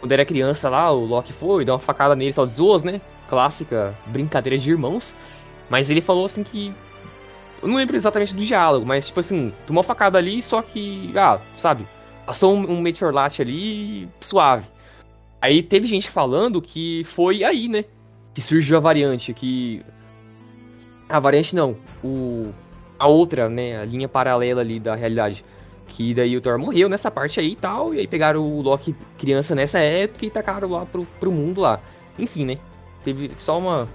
[0.00, 3.00] quando era criança lá, o Loki foi, deu uma facada nele, só de zoas, né?
[3.28, 5.14] Clássica brincadeira de irmãos.
[5.68, 6.72] Mas ele falou assim que.
[7.60, 11.12] Eu não lembro exatamente do diálogo, mas tipo assim, tomou uma facada ali, só que.
[11.16, 11.86] Ah, sabe?
[12.24, 14.68] Passou um, um Meteorlate ali suave.
[15.40, 17.84] Aí teve gente falando que foi aí, né?
[18.32, 19.84] Que surgiu a variante, que
[21.08, 22.52] a variante não, o
[22.98, 25.44] a outra, né, a linha paralela ali da realidade.
[25.88, 28.94] Que daí o Thor morreu nessa parte aí e tal, e aí pegaram o Loki
[29.18, 31.80] criança nessa época e tacaram lá pro, pro mundo lá.
[32.18, 32.58] Enfim, né?
[33.02, 33.88] Teve só uma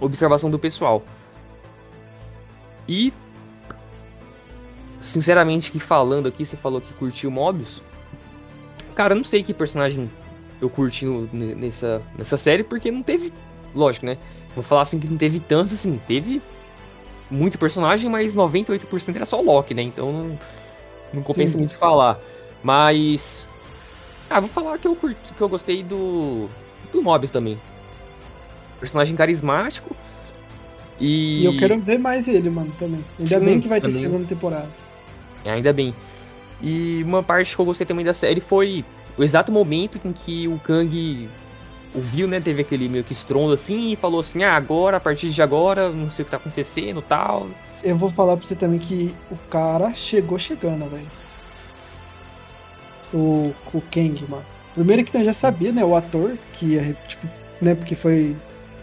[0.00, 1.02] observação do pessoal.
[2.88, 3.12] E
[5.00, 7.82] sinceramente que falando aqui, você falou que curtiu Mobius.
[8.94, 10.10] Cara, não sei que personagem
[10.60, 13.32] eu curti nessa, nessa série, porque não teve.
[13.74, 14.18] Lógico, né?
[14.54, 16.42] Vou falar assim que não teve tantos, assim, teve
[17.30, 19.82] muito personagem, mas 98% era só Loki, né?
[19.82, 20.38] Então não,
[21.12, 21.58] não compensa Sim.
[21.58, 22.18] muito falar.
[22.62, 23.48] Mas.
[24.28, 26.48] Ah, vou falar que eu, curti, que eu gostei do.
[26.92, 27.60] Do Mobius também.
[28.80, 29.94] Personagem carismático.
[31.00, 31.42] E...
[31.42, 33.04] e eu quero ver mais ele, mano, também.
[33.18, 34.68] Ainda Sim, bem que vai ter segunda temporada.
[35.44, 35.94] É, ainda bem.
[36.60, 38.84] E uma parte que eu gostei também da série foi
[39.16, 41.28] o exato momento em que o Kang
[41.94, 42.40] ouviu, né?
[42.40, 45.88] Teve aquele meio que estrondo assim e falou assim: ah, agora, a partir de agora,
[45.90, 47.48] não sei o que tá acontecendo tal.
[47.88, 51.10] Eu vou falar pra você também que o cara chegou chegando, velho.
[53.12, 54.44] O, o Kang, mano.
[54.74, 55.82] Primeiro que nós já sabia, né?
[55.84, 57.26] O ator, que é, tipo,
[57.62, 57.74] né?
[57.74, 58.36] Porque foi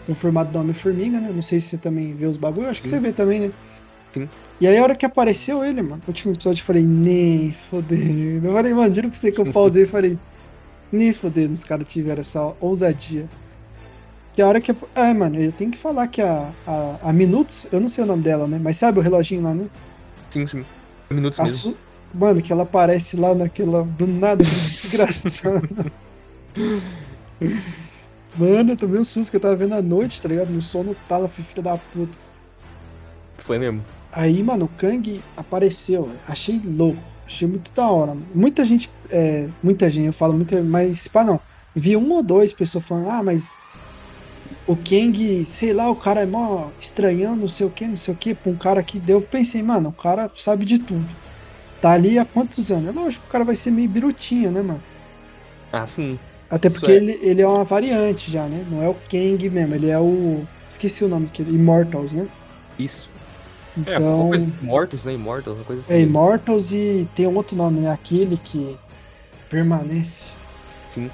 [0.06, 1.30] confirmado do Homem-Formiga, né?
[1.32, 2.70] Não sei se você também vê os bagulhos.
[2.70, 2.82] Acho Sim.
[2.82, 3.52] que você vê também, né?
[4.12, 4.28] Sim.
[4.60, 8.46] E aí a hora que apareceu ele, mano, no último episódio, eu falei, nem fodendo.
[8.46, 10.18] Eu falei, mano, juro pra você que eu pausei e falei,
[10.90, 13.28] nem fodendo, os caras tiveram essa ousadia.
[14.36, 14.70] Que a hora que.
[14.94, 18.06] É, mano, eu tenho que falar que a, a, a Minutos, eu não sei o
[18.06, 18.60] nome dela, né?
[18.62, 19.66] Mas sabe o reloginho lá, né?
[20.30, 20.64] Sim, sim.
[21.10, 21.58] Minutos A mesmo.
[21.58, 21.76] su-
[22.14, 23.82] Mano, que ela aparece lá naquela.
[23.82, 24.50] Do nada, que
[24.82, 25.92] desgraçado.
[28.36, 30.50] Mano, eu tomei um susto que eu tava vendo à noite, tá ligado?
[30.50, 32.16] No sono tala, fui filho da puta.
[33.38, 33.82] Foi mesmo.
[34.12, 38.14] Aí, mano, o Kang apareceu, achei louco, achei muito da hora.
[38.14, 38.26] mano.
[38.34, 41.40] Muita gente, é, muita gente, eu falo muita, mas pá, não.
[41.74, 43.58] Vi um ou dois pessoas falando, ah, mas
[44.66, 48.12] o Kang, sei lá, o cara é mó estranhão, não sei o que, não sei
[48.12, 49.20] o que, pra um cara que deu.
[49.20, 51.06] Eu pensei, mano, o cara sabe de tudo.
[51.80, 52.88] Tá ali há quantos anos?
[52.88, 54.82] É lógico que o cara vai ser meio birutinha, né, mano?
[55.72, 56.18] Ah, sim.
[56.50, 56.94] Até porque é.
[56.94, 58.66] ele, ele é uma variante já, né?
[58.70, 60.44] Não é o Kang mesmo, ele é o.
[60.68, 62.26] Esqueci o nome dele, Immortals, né?
[62.78, 63.08] Isso.
[63.84, 64.28] É, Então.
[64.28, 65.12] coisa assim, Mortos, né?
[65.14, 65.94] Immortals, uma coisa assim.
[65.94, 66.00] É.
[66.00, 67.90] Immortals e tem um outro nome, né?
[67.90, 68.76] Aquele que
[69.48, 70.36] permanece.
[70.90, 71.10] Sim.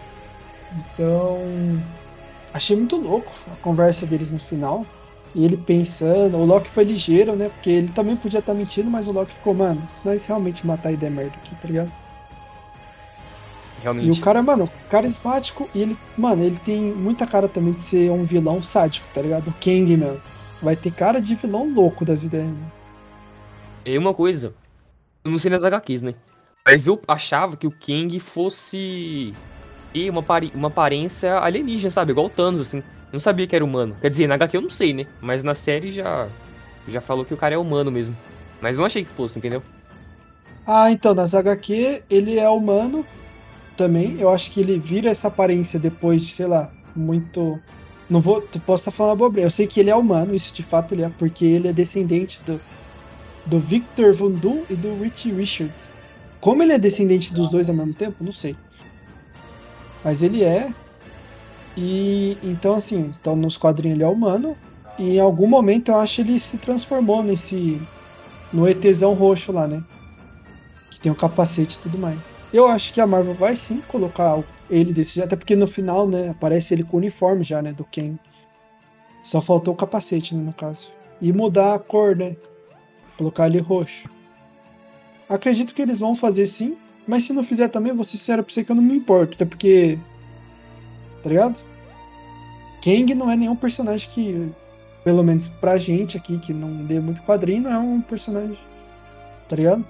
[0.94, 1.38] Então,
[2.52, 4.86] achei muito louco a conversa deles no final.
[5.34, 7.48] E ele pensando, o Loki foi ligeiro, né?
[7.48, 10.92] Porque ele também podia estar mentindo, mas o Loki ficou, mano, se nós realmente matar
[10.92, 11.92] e der merda aqui, tá ligado?
[13.82, 14.08] Realmente.
[14.08, 18.10] E o cara, mano, carismático, e ele, mano, ele tem muita cara também de ser
[18.10, 19.48] um vilão sádico, tá ligado?
[19.48, 20.20] O Kang, mano.
[20.60, 22.72] Vai ter cara de vilão louco das ideias, mano.
[23.84, 24.54] E uma coisa,
[25.24, 26.14] eu não sei nas HQs, né?
[26.64, 29.34] Mas eu achava que o Kang fosse
[29.92, 30.24] ter uma,
[30.55, 32.12] uma aparência alienígena, sabe?
[32.12, 32.83] Igual o Thanos, assim.
[33.12, 33.96] Não sabia que era humano.
[34.00, 35.07] Quer dizer, na HQ eu não sei, né?
[35.20, 36.28] Mas na série já,
[36.88, 38.16] já falou que o cara é humano mesmo.
[38.61, 39.62] Mas não achei que fosse, entendeu?
[40.66, 43.05] Ah, então, nas HQ, ele é humano
[43.76, 44.18] também.
[44.20, 47.61] Eu acho que ele vira essa aparência depois de, sei lá, muito.
[48.09, 48.40] Não vou.
[48.64, 49.46] Posso estar falando bobeira.
[49.46, 52.40] Eu sei que ele é humano, isso de fato ele é, porque ele é descendente
[52.46, 52.61] do,
[53.46, 55.92] do Victor Von Doom e do Richie Richards.
[56.40, 58.57] Como ele é descendente dos dois ao mesmo tempo, não sei.
[60.04, 60.72] Mas ele é.
[61.76, 64.54] E então, assim, então nos quadrinhos ele é humano.
[64.98, 67.80] E em algum momento eu acho que ele se transformou nesse.
[68.52, 69.82] No ETzão roxo lá, né?
[70.92, 72.20] que tem o capacete e tudo mais.
[72.52, 76.06] Eu acho que a Marvel vai sim colocar ele desse jeito, até porque no final,
[76.06, 78.18] né, aparece ele com o uniforme já, né, do Ken.
[79.22, 80.92] Só faltou o capacete, né, no caso.
[81.20, 82.36] E mudar a cor, né?
[83.16, 84.08] Colocar ele roxo.
[85.28, 88.52] Acredito que eles vão fazer sim, mas se não fizer também, vou ser sincero pra
[88.52, 89.98] você que eu não me importo, até porque.
[91.22, 91.60] Tá ligado?
[92.82, 94.52] Kang não é nenhum personagem que,
[95.04, 98.58] pelo menos pra gente aqui, que não lê muito quadrinho, não é um personagem.
[99.48, 99.86] Tá ligado?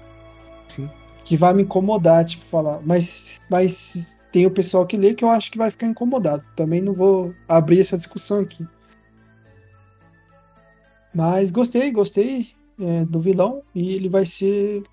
[0.67, 0.89] Sim.
[1.25, 2.81] que vai me incomodar, tipo, falar.
[2.83, 6.43] Mas, mas tem o pessoal que lê que eu acho que vai ficar incomodado.
[6.55, 8.67] Também não vou abrir essa discussão aqui.
[11.13, 12.49] Mas gostei, gostei
[12.79, 14.83] é, do vilão e ele vai ser.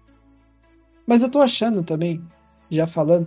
[1.10, 2.22] Mas eu tô achando também,
[2.70, 3.26] já falando,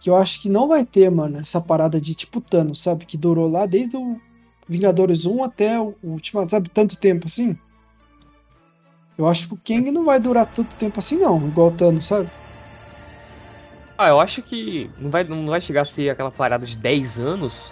[0.00, 3.04] que eu acho que não vai ter, mano, essa parada de tipo Thanos, sabe?
[3.04, 4.18] Que durou lá desde o
[4.66, 6.70] Vingadores 1 até o Ultimato, sabe?
[6.70, 7.54] Tanto tempo assim.
[9.18, 12.06] Eu acho que o Kang não vai durar tanto tempo assim, não, igual o Thanos,
[12.06, 12.30] sabe?
[13.98, 17.18] Ah, eu acho que não vai, não vai chegar a ser aquela parada de 10
[17.18, 17.70] anos.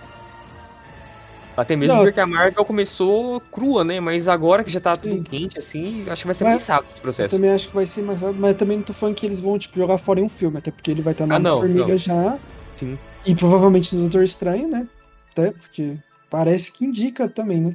[1.61, 2.05] Até mesmo Não.
[2.05, 3.99] porque a Marvel começou crua, né?
[3.99, 5.23] Mas agora que já tá tudo Sim.
[5.25, 7.35] quente, assim, acho que vai ser Mas- pensado esse Eu processo.
[7.35, 9.59] também acho que vai ser mais rápido, mas também não tô falando que eles vão,
[9.59, 11.97] tipo, jogar fora em um filme, até porque ele vai estar na Ah, Formiga não.
[11.97, 12.39] já.
[12.77, 12.97] Sim.
[13.27, 14.87] E provavelmente no Doutor Estranho, né?
[15.33, 15.99] Até porque
[16.31, 17.73] parece que indica também, né?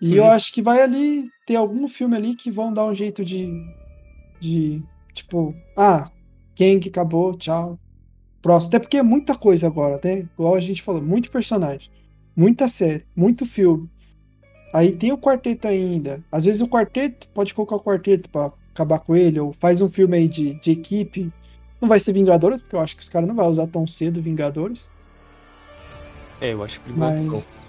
[0.00, 0.14] E Sim.
[0.16, 3.50] eu acho que vai ali ter algum filme ali que vão dar um jeito de.
[4.38, 4.82] de.
[5.14, 6.10] Tipo, ah,
[6.54, 7.78] Kang acabou, tchau.
[8.42, 8.68] Próximo.
[8.70, 10.26] Até porque é muita coisa agora, né?
[10.36, 11.88] Igual a gente falou, muito personagem,
[12.36, 13.88] muita série, muito filme.
[14.72, 16.24] Aí tem o quarteto ainda.
[16.30, 19.90] Às vezes o quarteto, pode colocar o quarteto pra acabar com ele, ou faz um
[19.90, 21.30] filme aí de, de equipe.
[21.80, 24.22] Não vai ser Vingadores, porque eu acho que os caras não vão usar tão cedo
[24.22, 24.90] Vingadores.
[26.40, 26.92] É, eu acho que.
[26.92, 27.66] Mas.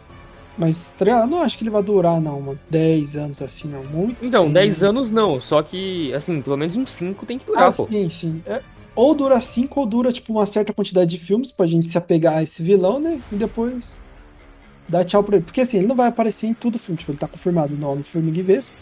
[0.56, 1.22] Mas, tá?
[1.22, 2.60] Eu não acho que ele vai durar, não, mano.
[2.70, 3.84] 10 anos assim, não.
[3.86, 4.24] Muito.
[4.24, 4.54] Então, tempo.
[4.54, 7.88] 10 anos não, só que, assim, pelo menos uns 5 tem que durar, Ah, pô.
[7.92, 8.42] sim, sim.
[8.46, 8.62] É,
[8.96, 12.38] ou dura 5, ou dura, tipo, uma certa quantidade de filmes pra gente se apegar
[12.38, 13.20] a esse vilão, né?
[13.32, 13.98] E depois
[14.88, 15.46] dar tchau pra ele.
[15.46, 16.98] Porque assim, ele não vai aparecer em tudo o filme.
[16.98, 18.76] Tipo, ele tá confirmado no Homem-Formiga e Vespa.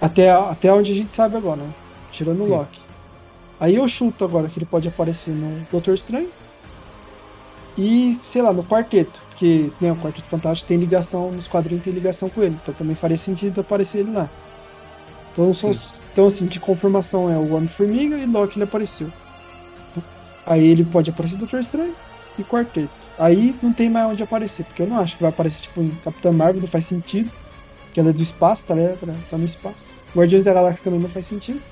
[0.00, 1.74] Até, até onde a gente sabe agora, né?
[2.10, 2.48] Tirando o.
[2.48, 2.80] Loki.
[3.60, 6.28] Aí eu chuto agora que ele pode aparecer no Doutor Estranho.
[7.78, 9.20] E, sei lá, no quarteto.
[9.28, 12.58] Porque né, o Quarteto Fantástico tem ligação, nos quadrinhos tem ligação com ele.
[12.60, 14.28] Então também faria sentido aparecer ele lá.
[15.32, 15.70] Então, são,
[16.12, 19.10] então assim, de confirmação é o Homem-Formiga e Loki ele apareceu.
[20.44, 21.94] Aí ele pode aparecer Doutor Estranho
[22.38, 23.01] e Quarteto.
[23.22, 25.90] Aí não tem mais onde aparecer, porque eu não acho que vai aparecer tipo em
[26.02, 27.30] Capitã Marvel, não faz sentido.
[27.92, 28.98] Que ela é do espaço, tá ligado?
[29.30, 29.94] Tá no espaço.
[30.12, 31.62] Guardiões da Galáxia também não faz sentido.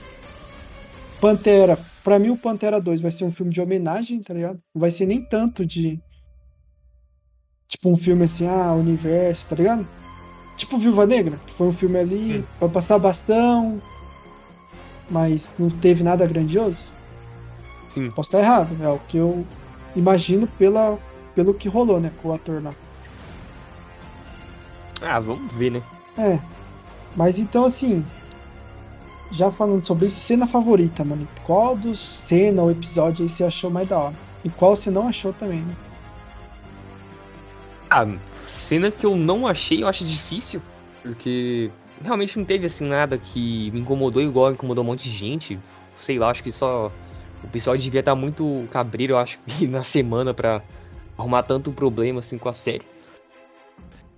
[1.21, 4.61] Pantera, pra mim o Pantera 2 vai ser um filme de homenagem, tá ligado?
[4.73, 6.01] Não vai ser nem tanto de.
[7.67, 9.89] Tipo um filme assim, ah, universo, tá ligado?
[10.57, 13.83] Tipo Viúva Negra, que foi um filme ali pra passar bastão,
[15.11, 16.93] mas não teve nada grandioso.
[17.89, 18.09] Sim.
[18.13, 19.45] Posso estar errado, é o que eu
[19.97, 20.97] imagino pela,
[21.35, 22.75] pelo que rolou, né, com o ator lá.
[25.03, 25.83] Ah, vamos ver, né?
[26.19, 26.41] É.
[27.17, 28.05] Mas então, assim,
[29.31, 31.27] já falando sobre isso, cena favorita, mano.
[31.45, 34.15] Qual dos cena ou episódio aí você achou mais da hora?
[34.45, 35.77] E qual você não achou também, né?
[37.89, 38.07] Ah,
[38.47, 40.63] cena que eu não achei, eu acho difícil,
[41.03, 41.71] porque
[42.03, 45.59] realmente não teve assim nada que me incomodou igual incomodou um monte de gente.
[45.97, 46.91] Sei lá, acho que só
[47.43, 50.63] o pessoal devia estar muito cabreiro, eu acho, na semana para
[51.21, 52.85] arrumar tanto problema assim com a série.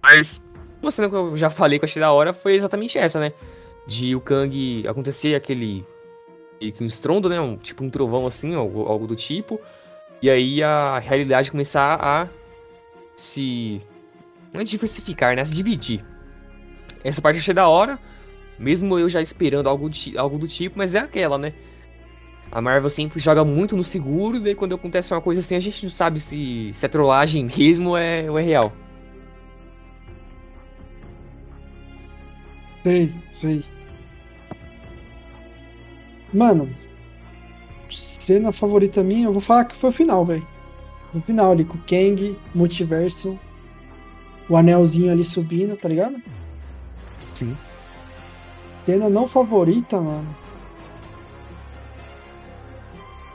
[0.03, 0.42] Mas
[0.80, 3.32] uma cena que eu já falei que eu achei da hora foi exatamente essa, né?
[3.86, 5.84] De o Kang acontecer aquele.
[6.59, 7.40] que um estrondo, né?
[7.40, 9.61] Um, tipo um trovão assim, algo, algo do tipo.
[10.20, 12.28] E aí a realidade começar a
[13.16, 13.80] se.
[14.53, 15.44] Não é diversificar, né?
[15.44, 16.05] Se dividir.
[17.05, 17.98] Essa parte eu achei da hora.
[18.59, 21.53] Mesmo eu já esperando algo, de, algo do tipo, mas é aquela, né?
[22.53, 25.82] A Marvel sempre joga muito no seguro, daí quando acontece uma coisa assim, a gente
[25.86, 28.70] não sabe se, se é trollagem mesmo é, ou é real.
[32.82, 33.64] Sei, sei.
[36.34, 36.68] Mano,
[37.88, 40.46] cena favorita minha, eu vou falar que foi o final, velho.
[41.14, 43.38] No final ali, com o Kang, multiverso,
[44.46, 46.22] o anelzinho ali subindo, tá ligado?
[47.32, 47.57] Sim.
[48.84, 50.41] Cena não favorita, mano.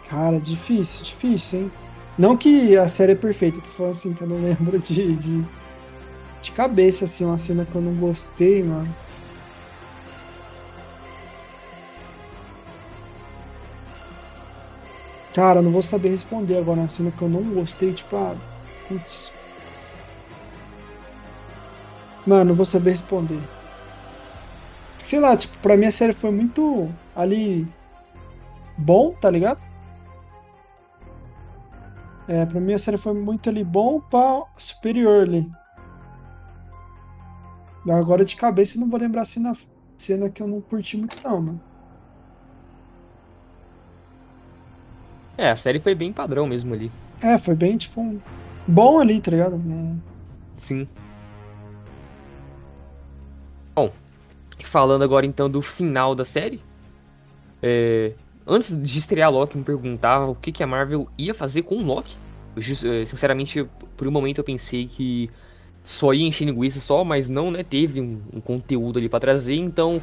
[0.09, 1.71] Cara, difícil, difícil, hein?
[2.17, 5.45] Não que a série é perfeita, tô falando assim, que eu não lembro de, de,
[6.41, 8.95] de cabeça, assim, uma cena que eu não gostei, mano.
[15.33, 18.35] Cara, não vou saber responder agora uma cena que eu não gostei, tipo, ah,
[18.87, 19.31] putz.
[22.25, 23.43] Mano, não vou saber responder.
[24.97, 27.67] Sei lá, tipo, pra mim a série foi muito ali
[28.77, 29.66] bom, tá ligado?
[32.27, 35.49] É, pra mim a série foi muito ali bom pra superior ali.
[37.89, 39.53] Agora de cabeça eu não vou lembrar a cena,
[39.97, 41.61] cena que eu não curti muito não, mano.
[45.37, 46.91] É, a série foi bem padrão mesmo ali.
[47.21, 48.19] É, foi bem, tipo, um...
[48.67, 49.55] bom ali, tá ligado?
[49.55, 49.95] É.
[50.57, 50.87] Sim.
[53.75, 53.91] Bom,
[54.63, 56.61] falando agora então do final da série.
[57.61, 58.13] É,
[58.47, 61.83] antes de estrear Loki, me perguntava o que, que a Marvel ia fazer com o
[61.83, 62.15] Loki.
[62.55, 65.29] Eu, é, sinceramente, por um momento eu pensei que
[65.83, 67.63] só ia encher linguiça só, mas não, né?
[67.63, 70.01] Teve um, um conteúdo ali para trazer, então.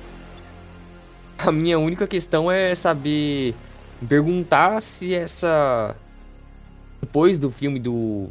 [1.37, 3.55] A minha única questão é saber
[4.09, 5.97] perguntar se essa.
[7.01, 8.31] Depois do filme do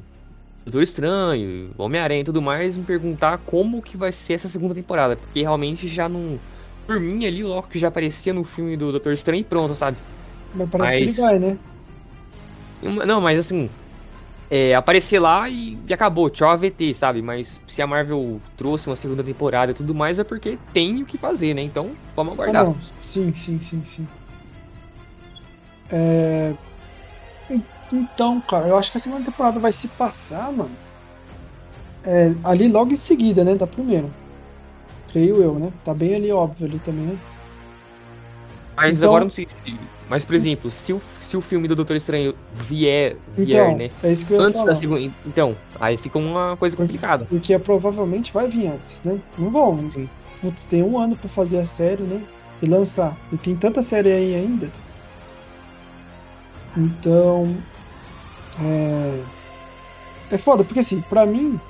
[0.66, 5.16] Doutor Estranho, Homem-Aranha e tudo mais, me perguntar como que vai ser essa segunda temporada.
[5.16, 6.40] Porque realmente já não.
[6.86, 9.98] Por mim ali, o Loki já aparecia no filme do Doutor Estranho e pronto, sabe?
[10.54, 11.16] Mas parece mas...
[11.16, 11.60] que ele vai, né?
[12.82, 13.70] Não, mas assim.
[14.52, 17.22] É, aparecer lá e, e acabou, tchau AVT, sabe?
[17.24, 21.06] Mas se a Marvel trouxe uma segunda temporada e tudo mais, é porque tem o
[21.06, 21.64] que fazer, né?
[21.64, 22.62] Então, vamos aguardar.
[22.62, 22.78] Ah, não.
[23.00, 24.08] Sim, sim, sim, sim.
[25.90, 26.54] É...
[27.92, 30.76] Então, cara, eu acho que a segunda temporada vai se passar, mano.
[32.04, 33.56] É, ali logo em seguida, né?
[33.56, 34.10] Da primeira.
[35.14, 35.72] Creio eu, né?
[35.86, 37.20] Tá bem ali óbvio ali também, né?
[38.76, 39.80] Mas então, agora não sei se.
[40.10, 43.92] Mas, por exemplo, se o, se o filme do Doutor Estranho vier, vier então, né?
[44.02, 44.74] É isso que eu ia antes falar.
[44.74, 45.14] da segunda.
[45.24, 47.26] Então, aí fica uma coisa complicada.
[47.26, 49.22] Porque provavelmente vai vir antes, né?
[49.38, 49.88] Não vão.
[49.90, 50.10] Sim.
[50.42, 52.20] Putz, tem um ano pra fazer a série, né?
[52.62, 53.16] E lançar.
[53.32, 54.72] E tem tanta série aí ainda.
[56.76, 57.56] Então.
[58.60, 59.24] É.
[60.32, 61.62] É foda, porque assim, pra mim.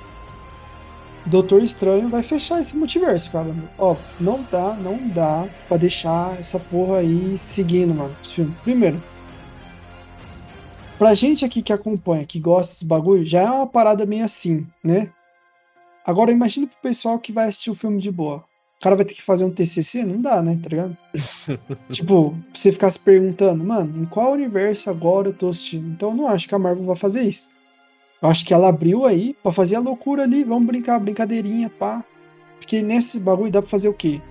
[1.26, 3.54] Doutor Estranho vai fechar esse multiverso, cara.
[3.78, 8.54] Ó, não dá, não dá pra deixar essa porra aí seguindo, mano, esse filme.
[8.62, 9.02] Primeiro,
[10.98, 14.66] pra gente aqui que acompanha, que gosta desse bagulho, já é uma parada meio assim,
[14.84, 15.10] né?
[16.06, 18.44] Agora imagina pro pessoal que vai assistir o filme de boa
[18.84, 20.04] cara vai ter que fazer um TCC?
[20.04, 20.60] Não dá, né?
[20.62, 20.96] Tá ligado?
[21.90, 25.88] tipo, você ficar se perguntando, mano, em qual universo agora eu tô assistindo?
[25.88, 27.48] Então eu não acho que a Marvel vai fazer isso.
[28.22, 32.04] Eu acho que ela abriu aí pra fazer a loucura ali, vamos brincar, brincadeirinha, pá.
[32.58, 34.22] Porque nesse bagulho dá pra fazer o quê?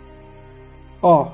[1.01, 1.31] Ó,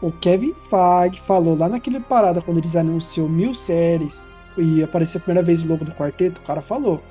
[0.00, 4.28] o Kevin Feige falou lá naquele parada quando eles anunciou mil séries
[4.58, 7.02] e apareceu a primeira vez o logo do quarteto, o cara falou.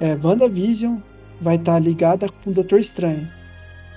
[0.00, 0.98] É, WandaVision
[1.40, 3.28] vai estar tá ligada com o Doutor Estranho.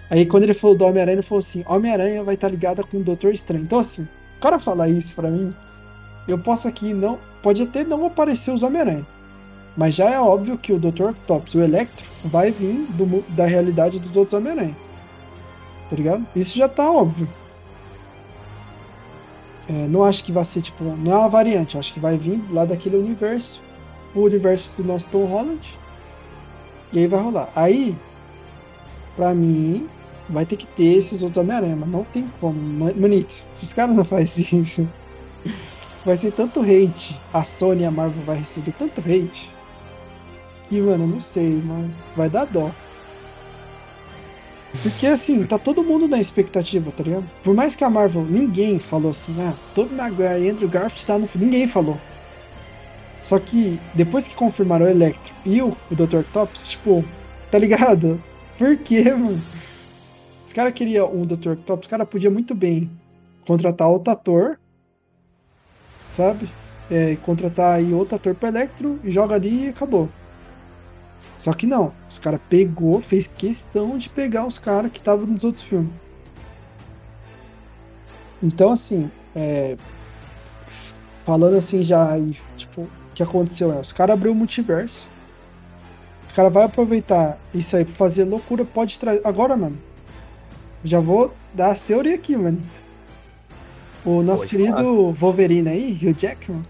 [0.09, 2.97] Aí quando ele falou do Homem-Aranha, ele falou assim: Homem-Aranha vai estar tá ligada com
[2.97, 3.63] o Doutor Estranho.
[3.63, 4.03] Então, assim,
[4.37, 5.51] o cara falar isso pra mim,
[6.27, 7.19] eu posso aqui não.
[7.41, 9.05] Pode até não aparecer os Homem-Aranha.
[9.77, 11.09] Mas já é óbvio que o Dr.
[11.09, 14.77] Octopus, o Electro, vai vir do, da realidade dos outros Homem-Aranha.
[15.89, 16.25] Tá ligado?
[16.35, 17.27] Isso já tá óbvio.
[19.67, 22.41] É, não acho que vai ser, tipo, não é uma variante, acho que vai vir
[22.51, 23.61] lá daquele universo,
[24.13, 25.77] o universo do nosso Tom Holland.
[26.93, 27.49] E aí vai rolar.
[27.55, 27.97] Aí,
[29.15, 29.87] pra mim,
[30.29, 32.57] vai ter que ter esses outros Homem-Aranha, mas não tem como.
[32.95, 34.87] Manito, esses caras não fazem isso.
[36.05, 37.19] Vai ser tanto hate.
[37.33, 39.51] A Sony e a Marvel vai receber tanto hate.
[40.71, 41.93] E, mano, eu não sei, mano.
[42.15, 42.73] Vai dar dó.
[44.81, 47.29] Porque assim, tá todo mundo na expectativa, tá ligado?
[47.43, 51.17] Por mais que a Marvel, ninguém falou assim, ah, Tobey Maguire e Andrew Garfield tá
[51.17, 51.99] no Ninguém falou.
[53.21, 56.17] Só que depois que confirmaram o Electro e o, o Dr.
[56.17, 57.03] Octopus, tipo,
[57.49, 58.21] tá ligado?
[58.57, 59.41] Por quê, mano?
[60.45, 61.51] Os caras queriam um Dr.
[61.51, 62.91] Octopus, os caras podiam muito bem
[63.47, 64.59] contratar outro ator,
[66.09, 66.49] sabe?
[66.89, 70.09] É, contratar aí outro ator pro Electro e joga ali e acabou.
[71.37, 75.43] Só que não, os caras pegou, fez questão de pegar os caras que estavam nos
[75.43, 75.91] outros filmes.
[78.41, 79.77] Então, assim, é,
[81.25, 82.15] falando assim já,
[82.55, 85.07] tipo, o que aconteceu é, os caras abriu o multiverso.
[86.27, 89.21] Os caras vão aproveitar isso aí pra fazer loucura, pode trazer.
[89.25, 89.81] Agora, mano,
[90.83, 92.61] já vou dar as teorias aqui, mano.
[94.05, 95.11] O nosso querido falar.
[95.13, 96.63] Wolverine aí, Hugh Jackman,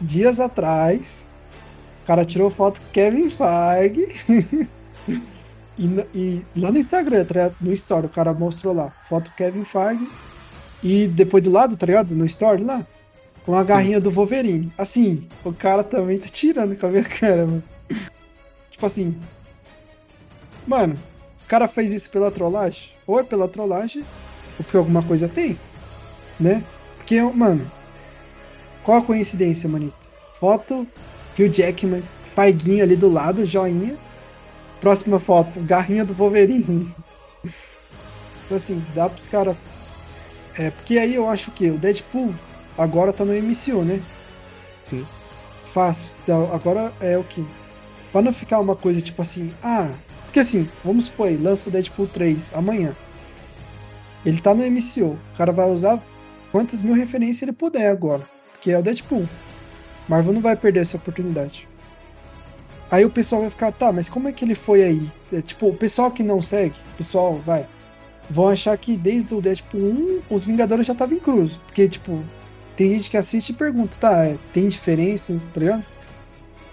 [0.00, 1.28] dias atrás,
[2.02, 4.68] o cara tirou foto com Kevin Feige.
[5.78, 8.92] e, e, lá no Instagram, tá no Story, o cara mostrou lá.
[9.04, 10.10] Foto Kevin Feige.
[10.82, 12.14] E depois do lado, tá ligado?
[12.14, 12.84] No Story lá.
[13.44, 14.72] Com a garrinha do Wolverine.
[14.76, 17.62] Assim, o cara também tá tirando com a minha cara, mano.
[18.68, 19.16] Tipo assim.
[20.66, 21.00] Mano,
[21.44, 22.90] o cara fez isso pela trollagem?
[23.06, 24.02] Ou é pela trollagem,
[24.58, 25.58] ou porque alguma coisa tem,
[26.38, 26.64] né?
[26.96, 27.70] Porque, mano,
[28.84, 30.10] qual a coincidência, manito?
[30.34, 30.86] Foto
[31.38, 33.96] Hugh Jackman, Faiguinho ali do lado, joinha.
[34.80, 36.94] Próxima foto, garrinha do Wolverine.
[38.44, 39.56] Então assim, dá pros caras.
[40.58, 42.34] É, porque aí eu acho que o Deadpool
[42.76, 44.02] agora tá no MCU, né?
[44.84, 45.06] Sim.
[45.66, 46.12] Fácil.
[46.22, 47.46] Então, agora é o que?
[48.10, 49.96] Pra não ficar uma coisa tipo assim, ah.
[50.24, 52.94] Porque assim, vamos supor aí, lança o Deadpool 3 amanhã.
[54.24, 55.12] Ele tá no MCU.
[55.12, 56.02] O cara vai usar
[56.50, 58.28] quantas mil referências ele puder agora.
[58.52, 59.28] Porque é o Deadpool.
[60.08, 61.68] Marvel não vai perder essa oportunidade.
[62.90, 65.10] Aí o pessoal vai ficar, tá, mas como é que ele foi aí?
[65.32, 67.66] É, tipo, o pessoal que não segue, pessoal vai,
[68.28, 71.56] vão achar que desde o Deadpool 1 os Vingadores já estavam em cruz.
[71.66, 72.22] Porque, tipo,
[72.76, 75.84] tem gente que assiste e pergunta, tá, é, tem diferença, tá ligado?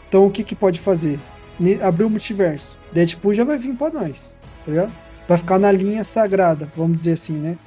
[0.07, 1.19] Então o que que pode fazer?
[1.81, 2.77] Abrir o multiverso.
[2.91, 4.91] Deadpool já vai vir pra nós, tá ligado?
[5.27, 7.57] Vai ficar na linha sagrada, vamos dizer assim, né?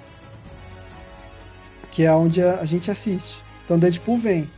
[1.91, 3.45] Que é onde a, a gente assiste.
[3.65, 4.51] Então Deadpool vem.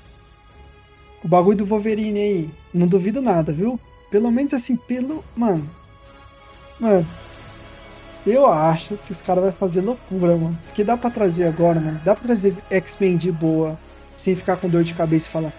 [1.24, 3.80] O bagulho do Wolverine aí, não duvido nada, viu?
[4.10, 5.24] Pelo menos assim, pelo.
[5.34, 5.68] Mano.
[6.78, 7.08] Mano.
[8.26, 10.58] Eu acho que os caras vão fazer loucura, mano.
[10.66, 11.98] Porque dá pra trazer agora, mano.
[12.04, 13.78] Dá pra trazer X-Men de boa.
[14.16, 15.54] Sem ficar com dor de cabeça e falar.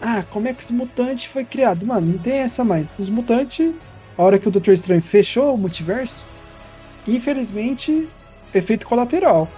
[0.00, 1.84] Ah, como é que os mutantes foi criado?
[1.84, 2.96] Mano, não tem essa mais.
[2.96, 3.74] Os mutantes,
[4.16, 6.24] a hora que o Doutor Estranho fechou o multiverso,
[7.08, 8.08] infelizmente,
[8.54, 9.48] efeito colateral.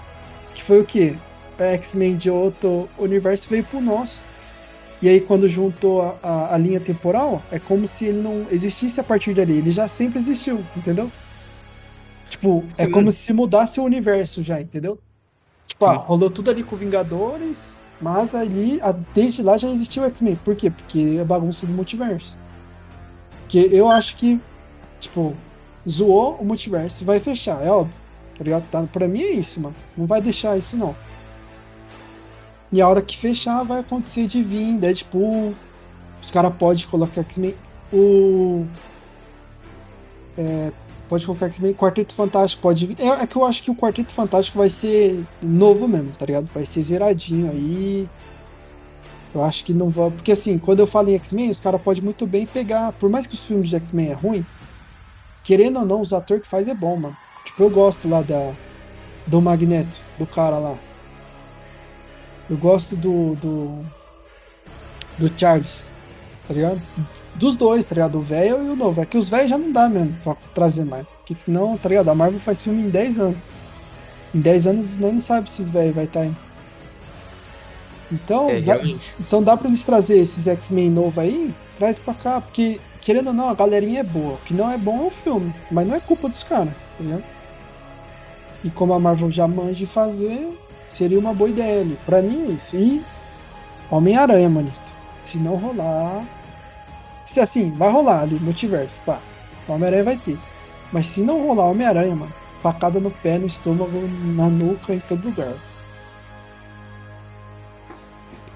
[0.55, 1.19] Que foi o quê?
[1.59, 4.23] X-Men de outro universo veio pro nosso.
[5.03, 9.01] E aí, quando juntou a, a, a, linha temporal, é como se ele não existisse
[9.01, 9.57] a partir dali.
[9.57, 11.11] Ele já sempre existiu, entendeu?
[12.29, 12.91] Tipo, é Sim.
[12.91, 14.99] é como se mudasse o universo já, entendeu?
[15.67, 18.79] Tipo, ah, rolou tudo ali com Vingadores, mas ali,
[19.15, 20.37] desde lá já existiu o X-Men.
[20.37, 20.71] Por quê?
[20.71, 22.37] Porque é bagunça do multiverso.
[23.41, 24.41] Porque eu acho que,
[24.99, 25.35] tipo,
[25.89, 27.99] zoou o multiverso, vai fechar, é óbvio.
[28.37, 28.67] Tá ligado?
[28.69, 29.77] Tá, pra mim é isso, mano.
[29.97, 30.95] Não vai deixar isso, não.
[32.73, 35.55] E a hora que fechar, vai acontecer de vir Deadpool.
[36.23, 37.55] Os caras podem colocar X-Men.
[37.93, 38.65] O.
[40.39, 40.73] É,
[41.09, 41.75] pode colocar X-Men.
[41.75, 43.01] Quarteto Fantástico pode vir.
[43.01, 46.49] É, é, que eu acho que o Quarteto Fantástico vai ser novo mesmo, tá ligado?
[46.55, 48.09] Vai ser zeradinho aí.
[49.35, 50.11] Eu acho que não vai.
[50.11, 52.93] Porque assim, quando eu falo em X-Men, os caras podem muito bem pegar.
[52.93, 54.47] Por mais que os filmes de X-Men é ruim,
[55.43, 57.17] querendo ou não, os atores que faz é bom, mano.
[57.45, 58.55] Tipo, eu gosto lá da.
[59.27, 60.79] Do Magneto, do cara lá.
[62.51, 63.85] Eu gosto do, do.
[65.19, 65.93] Do Charles,
[66.49, 66.83] tá ligado?
[67.37, 68.19] Dos dois, tá ligado?
[68.19, 69.01] O velho e o novo.
[69.01, 71.07] É que os velhos já não dá mesmo pra trazer mais.
[71.07, 72.09] Porque senão, tá ligado?
[72.09, 73.39] A Marvel faz filme em 10 anos.
[74.35, 76.37] Em 10 anos nós não sabe se esses velhos vai estar tá aí.
[78.13, 78.81] Então, é, dá,
[79.21, 83.33] então dá pra eles trazer esses X-Men novo aí, traz pra cá, porque, querendo ou
[83.33, 84.35] não, a galerinha é boa.
[84.35, 87.05] O que não é bom é o filme, mas não é culpa dos caras, tá
[87.05, 87.23] ligado?
[88.65, 90.49] E como a Marvel já manja de fazer,
[90.91, 91.99] seria uma boa ideia ali.
[92.05, 92.77] Pra mim é isso.
[92.77, 93.05] E
[93.91, 94.93] Homem-Aranha, manito.
[95.25, 96.27] Se não rolar.
[97.25, 99.23] Se assim, vai rolar ali, multiverso, pá.
[99.69, 100.39] Homem-Aranha vai ter.
[100.93, 104.01] Mas se não rolar Homem-Aranha, mano, facada no pé, no estômago,
[104.35, 105.55] na nuca, em todo lugar.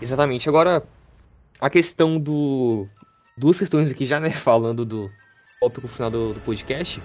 [0.01, 0.49] Exatamente.
[0.49, 0.82] Agora,
[1.61, 2.87] a questão do.
[3.37, 4.30] Duas questões aqui já, né?
[4.30, 5.11] Falando do
[5.61, 7.03] tópico final do, do podcast.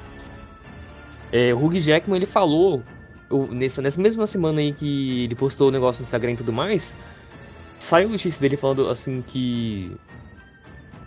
[1.32, 2.84] É, o Hugh Jackman, ele falou,
[3.52, 6.94] nessa, nessa mesma semana aí que ele postou o negócio no Instagram e tudo mais,
[7.80, 9.96] saiu notícia dele falando assim que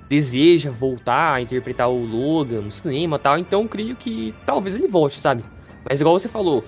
[0.08, 4.86] deseja voltar a interpretar o Logan no cinema e tal, então creio que talvez ele
[4.86, 5.42] volte, sabe?
[5.88, 6.62] Mas igual você falou,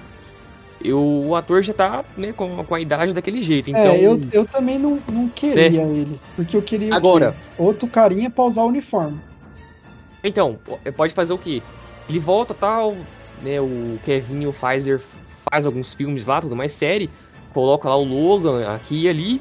[0.82, 3.82] eu, o ator já tá né, com, com a idade daquele jeito, é, então...
[3.82, 5.86] É, eu, eu também não, não queria é.
[5.86, 9.20] ele, porque eu queria Agora, outro carinha pra usar o uniforme.
[10.22, 10.58] Então,
[10.96, 11.62] pode fazer o quê?
[12.08, 12.96] Ele volta tal,
[13.42, 15.00] né, o Kevin e o Pfizer
[15.50, 17.10] faz alguns filmes lá, tudo mais série,
[17.52, 19.40] coloca lá o Logan aqui e ali,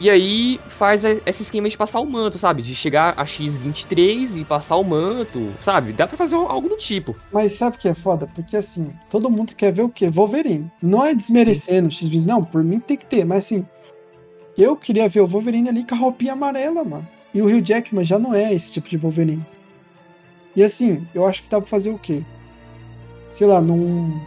[0.00, 2.62] e aí faz esse esquema de passar o manto, sabe?
[2.62, 5.92] De chegar a X23 e passar o manto, sabe?
[5.92, 7.14] Dá pra fazer algo do tipo.
[7.32, 8.26] Mas sabe o que é foda?
[8.34, 10.10] Porque assim, todo mundo quer ver o quê?
[10.10, 10.70] Wolverine.
[10.82, 13.64] Não é desmerecendo o X23, não, por mim tem que ter, mas assim,
[14.58, 17.08] eu queria ver o Wolverine ali com a roupinha amarela, mano.
[17.32, 19.46] E o Hugh Jackman já não é esse tipo de Wolverine.
[20.56, 22.24] E assim, eu acho que dá pra fazer o quê?
[23.30, 24.20] Sei lá, num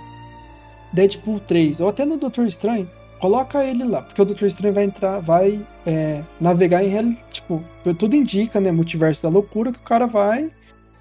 [0.93, 4.83] Deadpool 3, ou até no Doutor Estranho, coloca ele lá, porque o Doutor Estranho vai
[4.83, 7.63] entrar, vai é, navegar em real, tipo,
[7.97, 10.49] tudo indica, né, multiverso da loucura, que o cara vai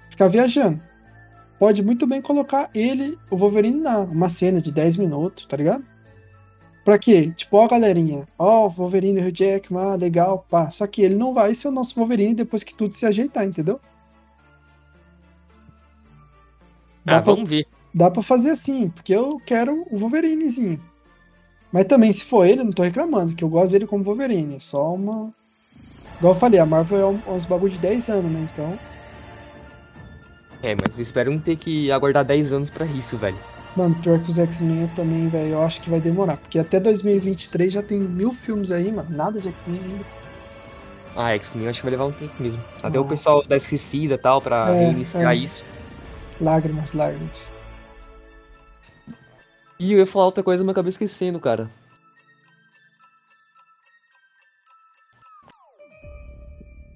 [0.09, 0.79] ficar viajando.
[1.59, 5.83] Pode muito bem colocar ele, o Wolverine, na uma cena de 10 minutos, tá ligado?
[6.87, 7.33] Pra quê?
[7.35, 10.71] Tipo, ó, galerinha, ó, o Wolverine, o Hugh Jackman, ah, legal, pá.
[10.71, 13.81] Só que ele não vai ser o nosso Wolverine depois que tudo se ajeitar, entendeu?
[17.03, 17.67] Dá ah, pra, vamos ver.
[17.97, 20.79] Dá pra fazer assim, porque eu quero o Wolverinezinho.
[21.71, 24.55] Mas também, se for ele, não tô reclamando, que eu gosto dele como Wolverine.
[24.55, 25.33] É só uma.
[26.19, 28.47] Igual eu falei, a Marvel é uns bagulho de 10 anos, né?
[28.53, 28.77] Então.
[30.61, 33.37] É, mas eu espero não ter que aguardar 10 anos pra isso, velho.
[33.75, 36.37] Mano, pior que os X-Men também, velho, eu acho que vai demorar.
[36.37, 39.09] Porque até 2023 já tem mil filmes aí, mano.
[39.09, 40.05] Nada de X-Men ainda.
[41.15, 42.63] Ah, X-Men acho que vai levar um tempo mesmo.
[42.75, 43.01] Até Nossa.
[43.01, 45.35] o pessoal da esquecida e tal, pra é, reiniciar é.
[45.35, 45.63] isso.
[46.39, 47.56] Lágrimas, lágrimas.
[49.79, 51.69] E eu ia falar outra coisa, mas acabei esquecendo, cara.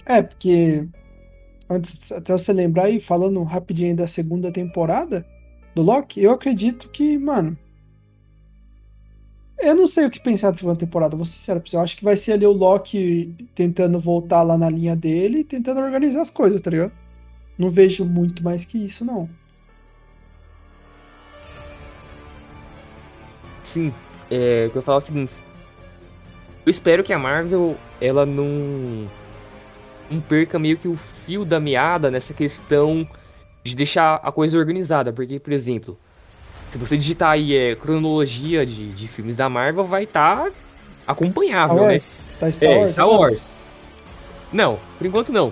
[0.05, 0.87] É, porque
[1.69, 5.25] antes até você lembrar e falando rapidinho da segunda temporada
[5.75, 7.57] do Loki, eu acredito que, mano.
[9.59, 11.75] Eu não sei o que pensar da segunda temporada, vou ser sincero você.
[11.75, 15.79] Eu acho que vai ser ali o Loki tentando voltar lá na linha dele tentando
[15.79, 16.91] organizar as coisas, tá ligado?
[17.57, 19.29] Não vejo muito mais que isso, não.
[23.63, 23.93] Sim,
[24.29, 25.33] é, eu vou falar o seguinte.
[26.65, 29.07] Eu espero que a Marvel, ela não,
[30.09, 33.07] não perca meio que o fio da meada nessa questão
[33.63, 35.11] de deixar a coisa organizada.
[35.11, 35.97] Porque, por exemplo,
[36.69, 40.51] se você digitar aí é, cronologia de, de filmes da Marvel, vai estar tá
[41.07, 41.93] acompanhável, Star né?
[41.93, 42.05] Wars.
[42.05, 42.23] né?
[42.39, 43.47] Tá Star, é, Wars, Star Wars.
[44.53, 45.51] Não, por enquanto não.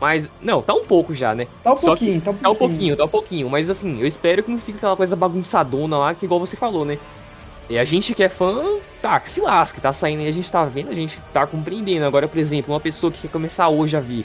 [0.00, 1.46] Mas, não, tá um pouco já, né?
[1.62, 2.42] Tá um pouquinho, tá um pouquinho.
[2.42, 3.50] Tá um pouquinho, tá um pouquinho.
[3.50, 6.84] Mas assim, eu espero que não fique aquela coisa bagunçadona lá, que igual você falou,
[6.84, 6.98] né?
[7.68, 10.50] E a gente que é fã, tá, que se lasca, tá saindo e a gente
[10.50, 12.04] tá vendo, a gente tá compreendendo.
[12.04, 14.24] Agora, por exemplo, uma pessoa que quer começar hoje a vir,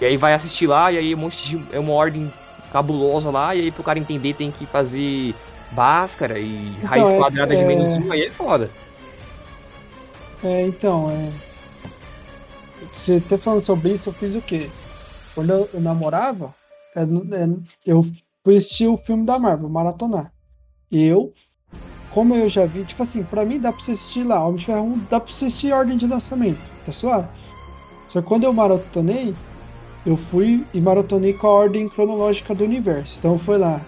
[0.00, 2.32] e aí vai assistir lá, e aí um monte de, é uma ordem
[2.70, 5.34] cabulosa lá, e aí pro cara entender tem que fazer
[5.72, 8.70] Bhaskara e então, raiz é, quadrada é, de menos um, aí é foda.
[10.42, 11.30] É, então, é...
[12.90, 14.70] Você tá falando sobre isso, eu fiz o quê?
[15.34, 16.54] Quando eu, eu namorava,
[16.96, 17.06] é, é,
[17.86, 18.02] eu
[18.44, 20.32] fui assistir o filme da Marvel, maratonar.
[20.90, 21.32] Eu
[22.10, 24.66] como eu já vi, tipo assim, pra mim dá pra você assistir lá, Homem de
[24.66, 27.28] Ferro 1, dá pra você assistir ordem de lançamento, tá suave?
[28.08, 29.34] Só que quando eu maratonei,
[30.04, 33.18] eu fui e maratonei com a ordem cronológica do universo.
[33.18, 33.80] Então foi lá.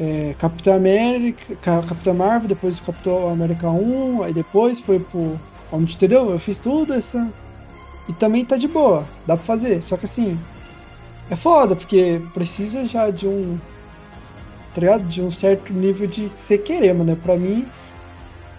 [0.00, 5.38] É, Capitão América, Capitão Marvel, depois o Capitão América 1, aí depois foi pro
[5.70, 6.30] Homem de Entendeu?
[6.30, 7.30] Eu fiz tudo essa.
[8.08, 9.82] E também tá de boa, dá pra fazer.
[9.82, 10.40] Só que assim,
[11.30, 13.58] é foda, porque precisa já de um
[14.74, 15.04] tá ligado?
[15.04, 17.16] De um certo nível de você querer, mano.
[17.16, 17.66] Pra mim.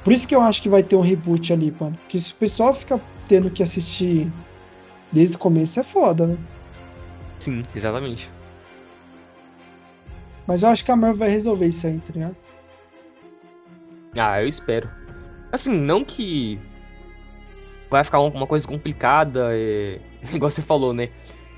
[0.04, 1.96] Por isso que eu acho que vai ter um reboot ali, mano.
[1.98, 4.32] Porque se o pessoal fica tendo que assistir
[5.12, 6.38] desde o começo, é foda, né?
[7.40, 8.30] Sim, exatamente.
[10.46, 12.36] Mas eu acho que a Marvel vai resolver isso aí, tá ligado?
[14.18, 14.90] Ah, eu espero.
[15.52, 16.60] Assim, não que
[17.90, 20.00] vai ficar uma coisa complicada, é...
[20.34, 21.10] igual você falou, né?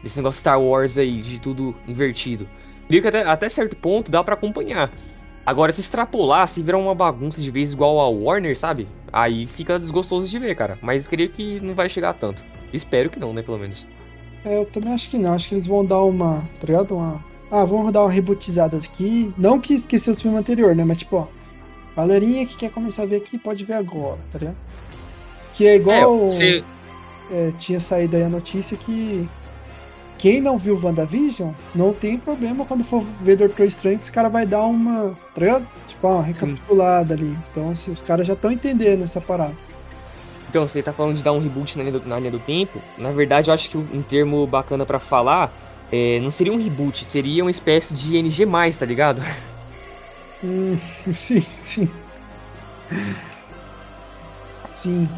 [0.04, 2.48] Esse negócio Star Wars aí, de tudo invertido.
[2.90, 4.92] Meio que até, até certo ponto dá para acompanhar.
[5.46, 8.88] Agora, se extrapolar, se virar uma bagunça de vez igual a Warner, sabe?
[9.14, 10.78] Aí fica desgostoso de ver, cara.
[10.82, 12.44] Mas creio que não vai chegar tanto.
[12.74, 13.86] Espero que não, né, pelo menos.
[14.44, 15.34] É, eu também acho que não.
[15.34, 16.42] Acho que eles vão dar uma.
[16.60, 16.96] Tá ligado?
[16.96, 17.24] Uma.
[17.52, 19.32] Ah, vamos dar uma rebootizada aqui.
[19.38, 20.84] Não que esquecer os filmes anteriores, né?
[20.84, 21.28] Mas tipo, ó.
[21.96, 24.58] Galerinha que quer começar a ver aqui pode ver agora, tá ligado?
[25.54, 26.18] Que é igual.
[26.18, 26.64] É, você...
[27.32, 29.30] é, tinha saído aí a notícia que
[30.18, 34.32] quem não viu WandaVision, não tem problema quando for ver Doutor Estranho, que os caras
[34.32, 35.70] vai dar uma, tá ligado?
[35.86, 37.24] Tipo, uma recapitulada Sim.
[37.24, 37.40] ali.
[37.52, 39.56] Então, assim, os caras já estão entendendo essa parada.
[40.50, 42.82] Então, você tá falando de dar um reboot na linha do, na linha do tempo.
[42.98, 45.54] Na verdade, eu acho que um termo bacana para falar
[45.92, 48.46] é, não seria um reboot, seria uma espécie de NG+,
[48.80, 49.22] tá ligado?
[50.44, 50.78] Hum,
[51.12, 51.90] sim, sim.
[54.74, 55.10] Sim.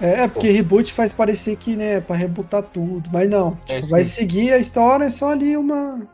[0.00, 3.58] É, é, porque reboot faz parecer que, né, pra rebootar tudo, mas não.
[3.68, 6.06] É, tipo, vai seguir a história, é só ali uma.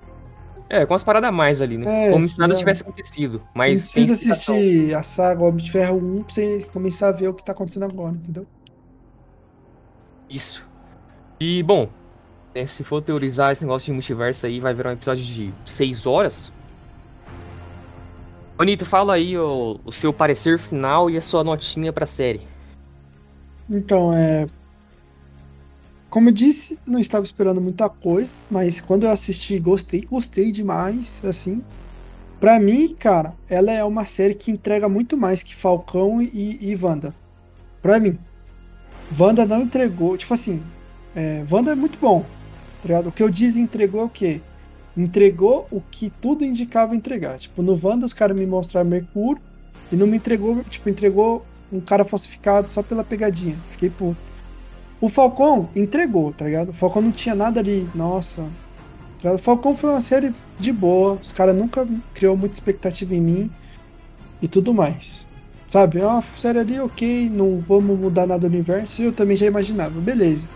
[0.69, 2.09] É, com as paradas a mais ali, né?
[2.09, 2.57] É, Como se nada é.
[2.57, 3.43] tivesse acontecido.
[3.57, 7.29] Mas você precisa assistir a saga Homem de Ferro 1 pra você começar a ver
[7.29, 8.47] o que tá acontecendo agora, entendeu?
[10.29, 10.69] Isso.
[11.41, 11.89] E, bom,
[12.55, 16.07] né, se for teorizar esse negócio de multiverso aí, vai virar um episódio de 6
[16.07, 16.53] horas.
[18.57, 22.50] Bonito, fala aí o, o seu parecer final e a sua notinha pra série.
[23.71, 24.49] Então, é.
[26.11, 31.23] Como eu disse, não estava esperando muita coisa, mas quando eu assisti, gostei, gostei demais,
[31.25, 31.65] assim.
[32.41, 36.75] Pra mim, cara, ela é uma série que entrega muito mais que Falcão e, e
[36.75, 37.15] Wanda.
[37.81, 38.19] Pra mim.
[39.19, 40.63] Wanda não entregou, tipo assim,
[41.15, 42.23] é, Wanda é muito bom,
[42.83, 43.09] tá ligado?
[43.09, 44.41] O que eu disse entregou é o quê?
[44.97, 47.39] Entregou o que tudo indicava entregar.
[47.39, 49.43] Tipo, no Wanda os caras me mostraram Mercúrio
[49.93, 53.61] e não me entregou, tipo, entregou um cara falsificado só pela pegadinha.
[53.71, 54.17] Fiquei puto.
[55.01, 56.71] O Falcão entregou, tá ligado?
[56.71, 58.51] O Falcão não tinha nada ali, nossa.
[59.23, 63.21] Tá o Falcão foi uma série de boa, os caras nunca criou muita expectativa em
[63.21, 63.51] mim
[64.43, 65.27] e tudo mais.
[65.67, 69.47] Sabe, é uma série ali, ok, não vamos mudar nada do universo, eu também já
[69.47, 70.49] imaginava, beleza.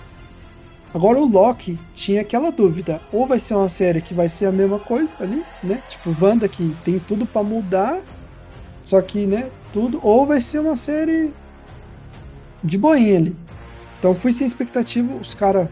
[0.93, 4.53] Agora o Loki tinha aquela dúvida, ou vai ser uma série que vai ser a
[4.53, 5.83] mesma coisa ali, né?
[5.89, 8.03] Tipo, Wanda que tem tudo para mudar,
[8.85, 11.33] só que, né, tudo, ou vai ser uma série
[12.63, 13.37] de boinha ali.
[13.99, 15.69] Então fui sem expectativa, os caras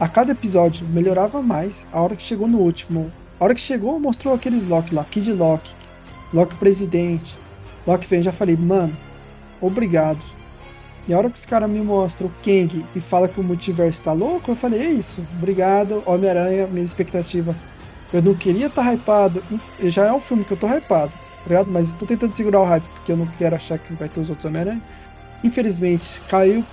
[0.00, 1.86] a cada episódio melhorava mais.
[1.92, 5.30] A hora que chegou no último, a hora que chegou mostrou aqueles Loki lá, Kid
[5.34, 5.76] Loki,
[6.32, 7.38] Loki presidente,
[7.86, 8.96] Loki vem, já falei, mano,
[9.60, 10.24] obrigado.
[11.06, 14.02] E a hora que os caras me mostram o Kang e fala que o multiverso
[14.02, 17.54] tá louco, eu falei, é isso, obrigado, Homem-Aranha, minha expectativa.
[18.12, 19.42] Eu não queria estar tá hypado,
[19.80, 21.70] já é um filme que eu tô hypado tá ligado?
[21.70, 24.28] Mas tô tentando segurar o hype, porque eu não quero achar que vai ter os
[24.28, 24.82] outros Homem-Aranha.
[25.42, 26.64] Infelizmente, caiu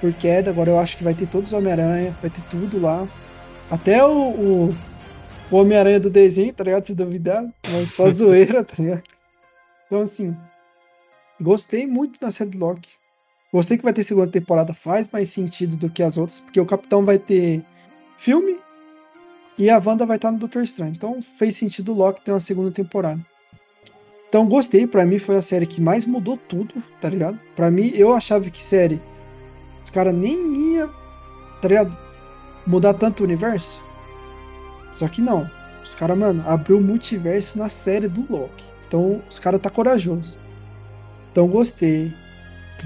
[0.00, 3.08] por queda, agora eu acho que vai ter todos os Homem-Aranha, vai ter tudo lá.
[3.70, 4.76] Até o, o,
[5.50, 6.84] o Homem-Aranha do desenho, tá ligado?
[6.84, 9.02] Se duvidar, mas só zoeira, tá ligado?
[9.86, 10.36] Então, assim,
[11.40, 12.90] gostei muito da série do Loki.
[13.52, 16.66] Gostei que vai ter segunda temporada, faz mais sentido do que as outras, porque o
[16.66, 17.64] Capitão vai ter
[18.18, 18.58] filme
[19.58, 20.92] e a Wanda vai estar no Doutor Estranho.
[20.94, 23.24] Então fez sentido o Loki ter uma segunda temporada.
[24.28, 27.38] Então gostei, para mim foi a série que mais mudou tudo, tá ligado?
[27.56, 29.00] Para mim, eu achava que série
[29.88, 30.86] os caras nem ia,
[31.62, 31.96] tá ligado?
[32.66, 33.82] Mudar tanto o universo.
[34.92, 35.50] Só que não.
[35.82, 38.66] Os caras, mano, abriu o multiverso na série do Loki.
[38.86, 40.38] Então, os caras tá corajoso.
[41.32, 42.14] Então, gostei.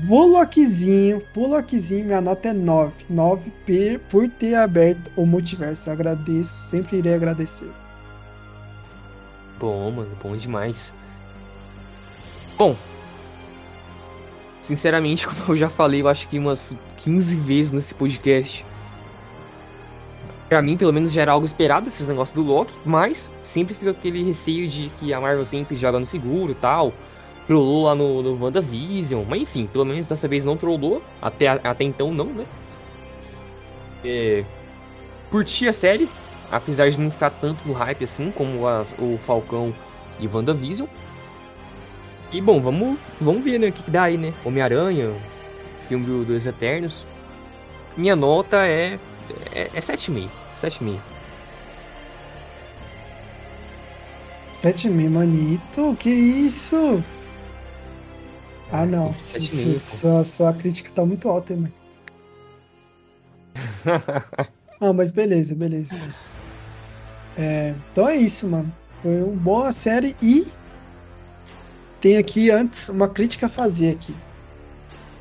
[0.06, 3.06] Pro Lokizinho, pro Lokizinho, minha nota é 9.
[3.10, 3.52] 9
[4.08, 5.90] por ter aberto o multiverso.
[5.90, 7.70] Agradeço, sempre irei agradecer.
[9.58, 10.94] Bom, mano, bom demais.
[12.62, 12.76] Bom,
[14.60, 18.64] sinceramente, como eu já falei, eu acho que umas 15 vezes nesse podcast.
[20.48, 23.90] Pra mim, pelo menos, já era algo esperado esses negócios do Loki, mas sempre fica
[23.90, 26.92] aquele receio de que a Marvel sempre joga no seguro tal.
[27.48, 31.02] Trollou lá no, no WandaVision, mas enfim, pelo menos dessa vez não trollou.
[31.20, 32.46] Até, até então, não, né?
[34.04, 34.44] É,
[35.32, 36.08] curti a série,
[36.48, 39.74] apesar de não ficar tanto no hype assim como a, o Falcão
[40.20, 40.86] e WandaVision.
[42.32, 44.32] E bom, vamos, vamos ver né, o que, que dá aí, né?
[44.42, 45.14] Homem-Aranha,
[45.86, 47.06] filme do, dos Eternos.
[47.94, 48.98] Minha nota é,
[49.54, 50.30] é, é 7,5.
[50.56, 50.98] 7,5.
[54.54, 55.94] 7,5, manito?
[55.96, 57.04] Que isso?
[58.70, 59.12] Ah, não.
[59.12, 61.72] Sua, sua crítica tá muito alta, mano.
[64.80, 65.98] ah, mas beleza, beleza.
[67.36, 68.72] É, então é isso, mano.
[69.02, 70.46] Foi uma boa série e
[72.02, 74.14] tem aqui antes uma crítica a fazer aqui.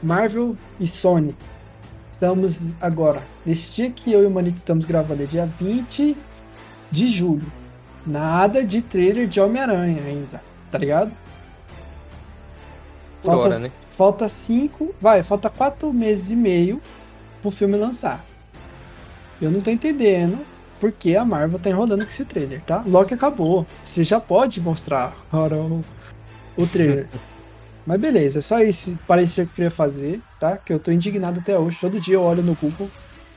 [0.02, 1.38] Marvel e Sony.
[2.12, 6.18] Estamos agora, nesse dia que eu e o Manito estamos gravando, é dia 20
[6.90, 7.52] de julho.
[8.06, 10.44] Nada de trailer de Homem-Aranha ainda.
[10.72, 11.12] Tá ligado?
[13.22, 13.72] Por Falta, hora, né?
[13.92, 14.96] falta cinco.
[15.00, 16.82] Vai, falta quatro meses e meio
[17.44, 18.26] pro filme lançar.
[19.40, 20.40] Eu não tô entendendo
[20.80, 22.84] por que a Marvel tá enrolando com esse trailer, tá?
[22.88, 23.68] Loki acabou.
[23.84, 25.16] Você já pode mostrar
[26.64, 27.08] o, trailer.
[27.86, 30.58] Mas beleza, é só isso parecia que eu queria fazer, tá?
[30.58, 31.80] Que eu tô indignado até hoje.
[31.80, 32.90] Todo dia eu olho no Google,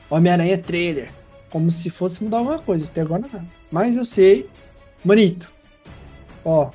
[0.09, 1.11] Homem-Aranha trailer.
[1.49, 2.85] Como se fosse mudar alguma coisa.
[2.85, 3.45] Até agora nada.
[3.71, 4.49] Mas eu sei.
[5.03, 5.51] Manito.
[6.43, 6.71] Ó.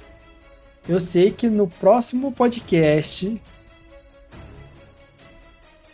[0.88, 3.40] Eu sei que no próximo podcast.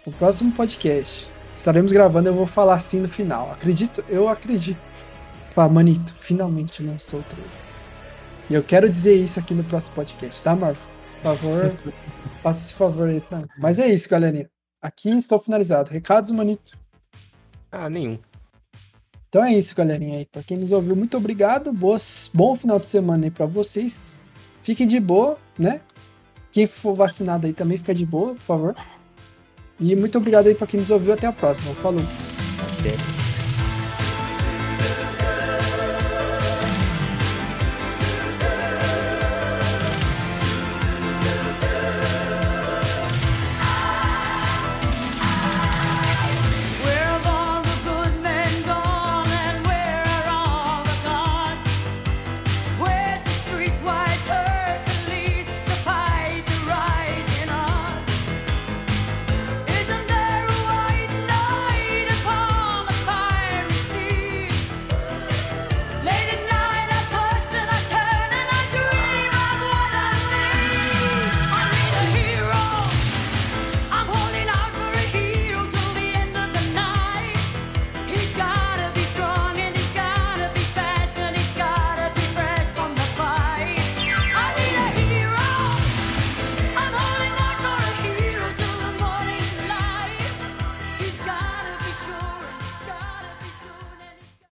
[0.07, 1.31] No próximo podcast.
[1.55, 3.51] Estaremos gravando, eu vou falar assim no final.
[3.51, 4.81] Acredito, eu acredito.
[5.51, 7.66] Fala, Manito, finalmente lançou o trailer.
[8.49, 10.83] E eu quero dizer isso aqui no próximo podcast, tá, Marvel?
[11.17, 11.77] Por favor,
[12.43, 13.47] faça esse favor aí pra mim.
[13.59, 14.49] Mas é isso, galerinha.
[14.81, 15.91] Aqui estou finalizado.
[15.91, 16.79] Recados, Manito.
[17.73, 18.19] Ah, nenhum.
[19.29, 20.27] Então é isso, galerinha aí.
[20.27, 21.73] Pra quem nos ouviu, muito obrigado.
[21.73, 24.01] Boas, bom final de semana aí pra vocês.
[24.61, 25.81] Fiquem de boa, né?
[26.53, 28.75] Quem for vacinado aí também fica de boa, por favor.
[29.79, 31.13] E muito obrigado aí pra quem nos ouviu.
[31.13, 31.75] Até a próxima.
[31.75, 32.03] Falou.
[32.79, 33.16] Até.